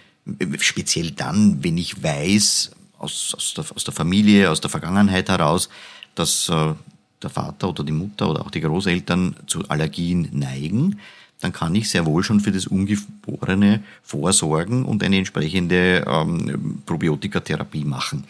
speziell 0.58 1.12
dann, 1.12 1.64
wenn 1.64 1.78
ich 1.78 2.02
weiß, 2.02 2.72
aus, 2.98 3.36
aus, 3.36 3.54
der, 3.54 3.66
aus 3.76 3.84
der 3.84 3.94
Familie, 3.94 4.50
aus 4.50 4.60
der 4.60 4.72
Vergangenheit 4.72 5.30
heraus, 5.30 5.70
dass 6.16 6.50
äh, 6.50 6.74
der 7.22 7.30
Vater 7.30 7.70
oder 7.70 7.84
die 7.84 7.92
Mutter 7.92 8.30
oder 8.30 8.42
auch 8.42 8.50
die 8.50 8.62
Großeltern 8.62 9.36
zu 9.46 9.70
Allergien 9.70 10.30
neigen, 10.32 11.00
dann 11.44 11.54
kann 11.54 11.76
ich 11.76 11.90
sehr 11.90 12.06
wohl 12.06 12.24
schon 12.24 12.40
für 12.40 12.52
das 12.52 12.68
Ungeborene 12.68 13.84
vorsorgen 14.04 14.86
und 14.86 15.04
eine 15.04 15.18
entsprechende 15.18 16.06
ähm, 16.08 16.82
Probiotikatherapie 16.86 17.86
machen. 17.86 18.26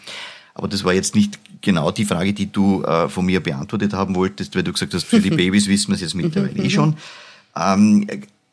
Aber 0.54 0.68
das 0.68 0.84
war 0.84 0.92
jetzt 0.92 1.14
nicht 1.14 1.38
genau 1.60 1.90
die 1.90 2.04
Frage, 2.04 2.32
die 2.32 2.50
du 2.50 2.82
äh, 2.82 3.08
von 3.08 3.26
mir 3.26 3.40
beantwortet 3.40 3.92
haben 3.92 4.14
wolltest, 4.14 4.54
weil 4.54 4.62
du 4.62 4.72
gesagt 4.72 4.94
hast, 4.94 5.04
für 5.04 5.20
die 5.20 5.30
Babys 5.36 5.66
wissen 5.66 5.88
wir 5.88 5.96
es 5.96 6.00
jetzt 6.00 6.14
mittlerweile 6.14 6.62
eh 6.62 6.70
schon. 6.70 6.96
Ähm, 7.56 8.06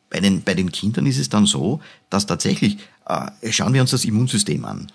bei, 0.09 0.19
den, 0.19 0.41
bei 0.43 0.53
den 0.53 0.71
Kindern 0.71 1.05
ist 1.05 1.19
es 1.19 1.29
dann 1.29 1.45
so, 1.45 1.79
dass 2.09 2.25
tatsächlich, 2.25 2.77
äh, 3.07 3.51
schauen 3.51 3.73
wir 3.73 3.81
uns 3.81 3.91
das 3.91 4.05
Immunsystem 4.05 4.65
an. 4.65 4.91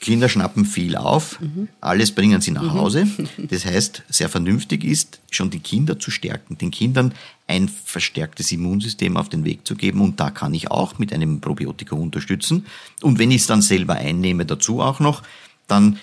Kinder 0.00 0.28
schnappen 0.28 0.64
viel 0.64 0.96
auf, 0.96 1.40
mhm. 1.40 1.68
alles 1.80 2.12
bringen 2.12 2.40
sie 2.40 2.52
nach 2.52 2.62
mhm. 2.62 2.74
Hause. 2.74 3.06
Das 3.36 3.64
heißt, 3.64 4.02
sehr 4.08 4.28
vernünftig 4.28 4.84
ist, 4.84 5.20
schon 5.30 5.50
die 5.50 5.60
Kinder 5.60 5.98
zu 5.98 6.10
stärken, 6.10 6.58
den 6.58 6.70
Kindern 6.70 7.14
ein 7.46 7.68
verstärktes 7.68 8.52
Immunsystem 8.52 9.16
auf 9.16 9.28
den 9.28 9.44
Weg 9.44 9.66
zu 9.66 9.74
geben. 9.74 10.00
Und 10.00 10.20
da 10.20 10.30
kann 10.30 10.54
ich 10.54 10.70
auch 10.70 10.98
mit 10.98 11.12
einem 11.12 11.40
Probiotikum 11.40 12.00
unterstützen. 12.00 12.66
Und 13.02 13.18
wenn 13.18 13.30
ich 13.30 13.42
es 13.42 13.46
dann 13.46 13.62
selber 13.62 13.94
einnehme, 13.94 14.44
dazu 14.44 14.80
auch 14.80 15.00
noch, 15.00 15.22
dann 15.66 15.98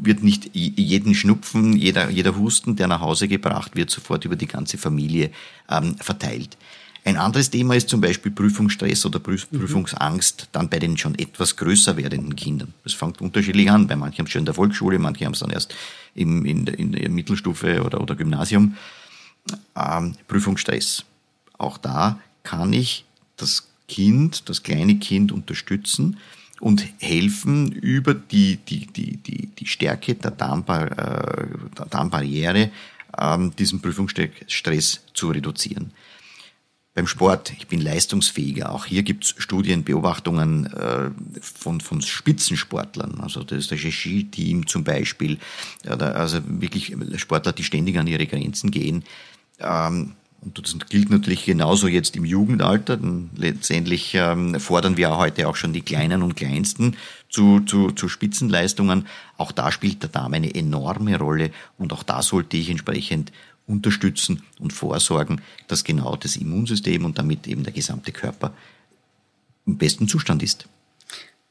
wird 0.00 0.22
nicht 0.22 0.50
jeden 0.54 1.14
Schnupfen, 1.14 1.76
jeder, 1.76 2.10
jeder 2.10 2.36
Husten, 2.36 2.76
der 2.76 2.88
nach 2.88 3.00
Hause 3.00 3.28
gebracht 3.28 3.74
wird, 3.74 3.90
sofort 3.90 4.24
über 4.24 4.36
die 4.36 4.46
ganze 4.46 4.78
Familie 4.78 5.30
ähm, 5.70 5.96
verteilt. 5.96 6.56
Ein 7.04 7.16
anderes 7.16 7.50
Thema 7.50 7.74
ist 7.74 7.88
zum 7.88 8.00
Beispiel 8.00 8.30
Prüfungsstress 8.30 9.04
oder 9.04 9.18
mhm. 9.18 9.58
Prüfungsangst 9.58 10.48
dann 10.52 10.68
bei 10.68 10.78
den 10.78 10.96
schon 10.96 11.18
etwas 11.18 11.56
größer 11.56 11.96
werdenden 11.96 12.36
Kindern. 12.36 12.74
Das 12.84 12.94
fängt 12.94 13.20
unterschiedlich 13.20 13.70
an. 13.70 13.88
Bei 13.88 13.96
manchen 13.96 14.18
haben 14.18 14.26
es 14.26 14.32
schon 14.32 14.40
in 14.40 14.46
der 14.46 14.54
Volksschule, 14.54 14.98
manche 14.98 15.24
haben 15.24 15.32
es 15.32 15.40
dann 15.40 15.50
erst 15.50 15.74
im, 16.14 16.44
in, 16.44 16.66
in 16.66 16.92
der 16.92 17.08
Mittelstufe 17.08 17.82
oder, 17.82 18.00
oder 18.00 18.14
Gymnasium. 18.14 18.76
Ähm, 19.76 20.14
Prüfungsstress. 20.28 21.04
Auch 21.58 21.76
da 21.76 22.20
kann 22.44 22.72
ich 22.72 23.04
das 23.36 23.68
Kind, 23.88 24.48
das 24.48 24.62
kleine 24.62 24.96
Kind 24.98 25.32
unterstützen 25.32 26.18
und 26.60 26.86
helfen, 26.98 27.72
über 27.72 28.14
die, 28.14 28.58
die, 28.58 28.86
die, 28.86 29.16
die, 29.16 29.48
die 29.48 29.66
Stärke 29.66 30.14
der, 30.14 30.30
Darmbar, 30.30 30.92
äh, 30.92 31.46
der 31.76 31.86
Darmbarriere 31.86 32.70
ähm, 33.18 33.54
diesen 33.56 33.80
Prüfungsstress 33.80 35.00
zu 35.12 35.30
reduzieren 35.30 35.90
beim 36.94 37.06
Sport, 37.06 37.52
ich 37.56 37.66
bin 37.68 37.80
leistungsfähiger. 37.80 38.70
Auch 38.70 38.84
hier 38.84 39.02
gibt 39.02 39.24
es 39.24 39.34
Studien, 39.38 39.82
Beobachtungen 39.82 40.66
äh, 40.66 41.10
von, 41.40 41.80
von 41.80 42.02
Spitzensportlern, 42.02 43.20
also 43.20 43.42
das 43.42 43.66
Ski-Team 43.66 44.66
zum 44.66 44.84
Beispiel, 44.84 45.38
also 45.86 46.40
wirklich 46.46 46.94
Sportler, 47.16 47.52
die 47.52 47.64
ständig 47.64 47.98
an 47.98 48.06
ihre 48.06 48.26
Grenzen 48.26 48.70
gehen. 48.70 49.04
Ähm, 49.58 50.12
und 50.42 50.58
das 50.58 50.76
gilt 50.90 51.08
natürlich 51.08 51.44
genauso 51.44 51.86
jetzt 51.86 52.16
im 52.16 52.24
Jugendalter. 52.24 52.96
Denn 52.96 53.30
letztendlich 53.36 54.14
ähm, 54.14 54.58
fordern 54.58 54.96
wir 54.96 55.16
heute 55.16 55.48
auch 55.48 55.54
schon 55.54 55.72
die 55.72 55.82
Kleinen 55.82 56.22
und 56.22 56.34
Kleinsten 56.34 56.96
zu, 57.28 57.60
zu, 57.60 57.92
zu 57.92 58.08
Spitzenleistungen. 58.08 59.06
Auch 59.36 59.52
da 59.52 59.70
spielt 59.70 60.02
der 60.02 60.10
Darm 60.10 60.34
eine 60.34 60.52
enorme 60.52 61.16
Rolle 61.16 61.52
und 61.78 61.92
auch 61.92 62.02
da 62.02 62.22
sollte 62.22 62.56
ich 62.56 62.70
entsprechend 62.70 63.30
unterstützen 63.66 64.42
und 64.58 64.72
vorsorgen, 64.72 65.40
dass 65.68 65.84
genau 65.84 66.16
das 66.16 66.36
Immunsystem 66.36 67.04
und 67.04 67.18
damit 67.18 67.46
eben 67.46 67.62
der 67.64 67.72
gesamte 67.72 68.12
Körper 68.12 68.54
im 69.66 69.78
besten 69.78 70.08
Zustand 70.08 70.42
ist. 70.42 70.68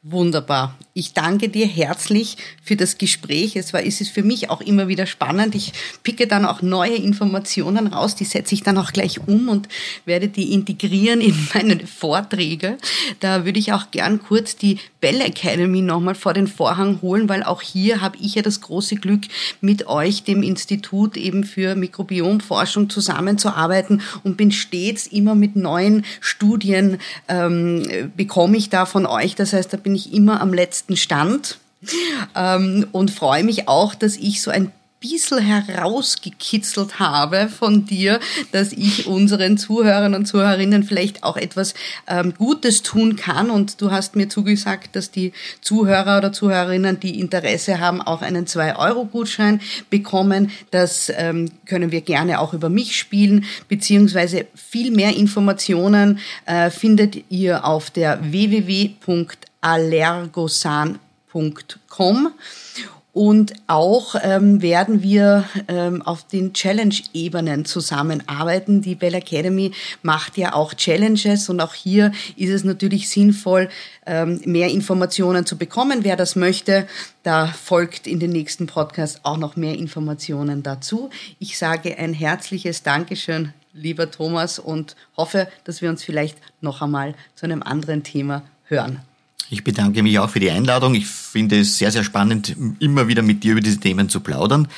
Wunderbar. 0.04 0.76
Ich 0.94 1.14
danke 1.14 1.48
dir 1.48 1.68
herzlich 1.68 2.36
für 2.64 2.76
das 2.76 2.98
Gespräch. 2.98 3.56
Es 3.56 3.72
war, 3.72 3.84
ist 3.84 4.02
es 4.02 4.10
für 4.10 4.24
mich 4.24 4.50
auch 4.50 4.60
immer 4.60 4.88
wieder 4.88 5.06
spannend. 5.06 5.54
Ich 5.54 5.74
picke 6.02 6.26
dann 6.26 6.44
auch 6.44 6.64
neue 6.64 6.96
Informationen 6.96 7.86
raus, 7.86 8.16
die 8.16 8.26
setze 8.26 8.56
ich 8.56 8.64
dann 8.64 8.80
auch 8.80 8.94
gleich 8.94 9.20
um 9.28 9.48
und 9.48 9.70
werde 10.06 10.28
die 10.28 10.54
integrieren 10.54 11.22
in 11.22 11.36
meine 11.54 11.86
Vorträge. 11.86 12.80
Da 13.20 13.46
würde 13.46 13.60
ich 13.60 13.74
auch 13.74 13.92
gern 13.92 14.24
kurz 14.24 14.56
die 14.56 14.80
Bell 15.02 15.22
Academy 15.22 15.82
nochmal 15.82 16.16
vor 16.16 16.34
den 16.34 16.48
Vorhang 16.48 17.02
holen, 17.02 17.30
weil 17.30 17.44
auch 17.44 17.62
hier 17.62 18.02
habe 18.02 18.18
ich 18.20 18.36
ja 18.36 18.42
das 18.42 18.62
große 18.62 18.96
Glück, 18.96 19.22
mit 19.62 19.88
euch, 19.88 20.24
dem 20.24 20.44
Institut 20.44 21.16
eben 21.16 21.44
für 21.44 21.76
Mikrobiomforschung 21.76 22.90
zusammenzuarbeiten 22.90 24.02
und 24.24 24.36
bin 24.36 24.52
stets 24.52 25.08
immer 25.08 25.36
mit 25.36 25.56
neuen 25.56 26.06
Studien, 26.20 26.98
ähm, 27.28 28.12
bekomme 28.18 28.58
ich 28.58 28.70
da 28.70 28.86
von 28.86 29.06
euch. 29.06 29.36
Das 29.36 29.54
heißt, 29.54 29.72
da 29.72 29.78
bin 29.78 29.91
bin 29.92 29.98
ich 29.98 30.14
immer 30.14 30.40
am 30.40 30.54
letzten 30.54 30.96
Stand 30.96 31.58
ähm, 32.34 32.88
und 32.94 33.12
freue 33.12 33.44
mich 33.44 33.68
auch, 33.68 33.94
dass 33.94 34.16
ich 34.16 34.42
so 34.42 34.50
ein 34.50 34.72
bisschen 35.02 35.40
herausgekitzelt 35.40 37.00
habe 37.00 37.50
von 37.50 37.86
dir, 37.86 38.20
dass 38.54 38.72
ich 38.72 39.08
unseren 39.08 39.58
Zuhörern 39.58 40.14
und 40.14 40.26
Zuhörerinnen 40.26 40.84
vielleicht 40.84 41.24
auch 41.24 41.36
etwas 41.36 41.74
ähm, 42.08 42.34
Gutes 42.38 42.84
tun 42.84 43.18
kann. 43.18 43.50
Und 43.50 43.82
du 43.82 43.92
hast 43.92 44.16
mir 44.16 44.30
zugesagt, 44.30 44.96
dass 44.96 45.12
die 45.12 45.34
Zuhörer 45.60 46.20
oder 46.20 46.32
Zuhörerinnen, 46.32 47.00
die 47.00 47.20
Interesse 47.20 47.80
haben, 47.80 48.02
auch 48.02 48.22
einen 48.22 48.46
2-Euro-Gutschein 48.46 49.60
bekommen. 49.90 50.52
Das 50.70 51.12
ähm, 51.14 51.50
können 51.66 51.92
wir 51.92 52.02
gerne 52.02 52.40
auch 52.40 52.54
über 52.54 52.70
mich 52.70 52.96
spielen, 52.96 53.46
beziehungsweise 53.68 54.46
viel 54.56 54.92
mehr 54.92 55.18
Informationen 55.18 56.20
äh, 56.46 56.70
findet 56.70 57.30
ihr 57.30 57.66
auf 57.66 57.90
der 57.90 58.32
www 58.32 58.92
allergosan.com. 59.62 62.34
Und 63.14 63.54
auch 63.68 64.16
ähm, 64.22 64.62
werden 64.62 65.04
wir 65.04 65.44
ähm, 65.68 66.02
auf 66.02 66.26
den 66.26 66.54
Challenge-Ebenen 66.54 67.66
zusammenarbeiten. 67.66 68.82
Die 68.82 68.96
Bell 68.96 69.16
Academy 69.16 69.74
macht 70.02 70.38
ja 70.38 70.54
auch 70.54 70.74
Challenges 70.74 71.50
und 71.50 71.60
auch 71.60 71.74
hier 71.74 72.14
ist 72.38 72.52
es 72.52 72.64
natürlich 72.64 73.10
sinnvoll, 73.10 73.68
ähm, 74.06 74.40
mehr 74.46 74.70
Informationen 74.70 75.46
zu 75.46 75.58
bekommen. 75.58 76.06
Wer 76.06 76.16
das 76.16 76.38
möchte, 76.38 76.88
da 77.24 77.48
folgt 77.48 78.08
in 78.08 78.22
den 78.22 78.32
nächsten 78.32 78.68
Podcast 78.68 79.20
auch 79.24 79.38
noch 79.38 79.58
mehr 79.58 79.78
Informationen 79.78 80.64
dazu. 80.64 81.10
Ich 81.38 81.58
sage 81.58 81.98
ein 81.98 82.14
herzliches 82.14 82.82
Dankeschön, 82.82 83.54
lieber 83.74 84.10
Thomas, 84.10 84.58
und 84.58 84.96
hoffe, 85.18 85.50
dass 85.66 85.82
wir 85.82 85.90
uns 85.90 86.02
vielleicht 86.02 86.38
noch 86.62 86.82
einmal 86.82 87.14
zu 87.36 87.46
einem 87.46 87.62
anderen 87.62 88.04
Thema 88.04 88.44
hören. 88.64 89.02
Ich 89.50 89.64
bedanke 89.64 90.02
mich 90.02 90.18
auch 90.20 90.30
für 90.30 90.40
die 90.40 90.52
Einladung. 90.52 90.96
Ich 90.96 91.08
finde 91.08 91.60
es 91.60 91.78
sehr, 91.78 91.92
sehr 91.92 92.04
spannend, 92.04 92.56
immer 92.80 93.08
wieder 93.08 93.22
mit 93.22 93.44
dir 93.44 93.54
über 93.54 93.62
diese 93.62 93.80
Themen 93.80 94.08
zu 94.08 94.22
plaudern. 94.22 94.70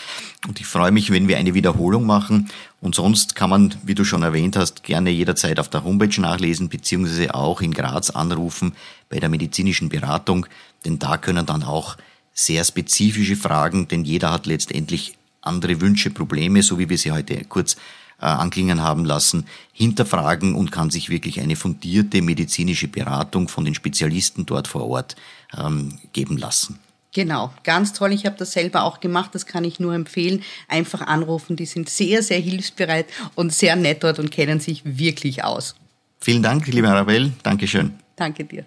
Und 0.47 0.59
ich 0.59 0.65
freue 0.65 0.91
mich, 0.91 1.11
wenn 1.11 1.27
wir 1.27 1.37
eine 1.37 1.53
Wiederholung 1.53 2.05
machen. 2.05 2.49
Und 2.81 2.95
sonst 2.95 3.35
kann 3.35 3.51
man, 3.51 3.75
wie 3.83 3.95
du 3.95 4.03
schon 4.03 4.23
erwähnt 4.23 4.55
hast, 4.55 4.83
gerne 4.83 5.11
jederzeit 5.11 5.59
auf 5.59 5.69
der 5.69 5.83
Homepage 5.83 6.19
nachlesen, 6.19 6.69
beziehungsweise 6.69 7.35
auch 7.35 7.61
in 7.61 7.73
Graz 7.73 8.09
anrufen 8.09 8.73
bei 9.09 9.19
der 9.19 9.29
medizinischen 9.29 9.89
Beratung. 9.89 10.47
Denn 10.85 10.97
da 10.97 11.17
können 11.17 11.45
dann 11.45 11.63
auch 11.63 11.97
sehr 12.33 12.63
spezifische 12.63 13.35
Fragen, 13.35 13.87
denn 13.87 14.03
jeder 14.03 14.31
hat 14.31 14.47
letztendlich 14.47 15.15
andere 15.41 15.81
Wünsche, 15.81 16.09
Probleme, 16.09 16.63
so 16.63 16.79
wie 16.79 16.89
wir 16.89 16.97
sie 16.97 17.11
heute 17.11 17.45
kurz 17.45 17.75
äh, 18.23 18.27
anklingen 18.27 18.81
haben 18.81 19.03
lassen, 19.03 19.45
hinterfragen 19.73 20.55
und 20.55 20.71
kann 20.71 20.89
sich 20.89 21.09
wirklich 21.09 21.41
eine 21.41 21.57
fundierte 21.57 22.21
medizinische 22.21 22.87
Beratung 22.87 23.49
von 23.49 23.65
den 23.65 23.75
Spezialisten 23.75 24.45
dort 24.45 24.69
vor 24.69 24.87
Ort 24.87 25.17
ähm, 25.57 25.99
geben 26.13 26.37
lassen. 26.37 26.79
Genau, 27.13 27.53
ganz 27.63 27.91
toll. 27.91 28.13
Ich 28.13 28.25
habe 28.25 28.37
das 28.37 28.53
selber 28.53 28.83
auch 28.83 29.01
gemacht. 29.01 29.31
Das 29.33 29.45
kann 29.45 29.65
ich 29.65 29.79
nur 29.79 29.93
empfehlen. 29.93 30.41
Einfach 30.69 31.01
anrufen. 31.01 31.57
Die 31.57 31.65
sind 31.65 31.89
sehr, 31.89 32.23
sehr 32.23 32.39
hilfsbereit 32.39 33.07
und 33.35 33.53
sehr 33.53 33.75
nett 33.75 34.03
dort 34.03 34.19
und 34.19 34.31
kennen 34.31 34.61
sich 34.61 34.81
wirklich 34.83 35.43
aus. 35.43 35.75
Vielen 36.21 36.41
Dank, 36.41 36.65
liebe 36.67 36.89
Arabelle. 36.89 37.33
Dankeschön. 37.43 37.93
Danke 38.15 38.45
dir. 38.45 38.65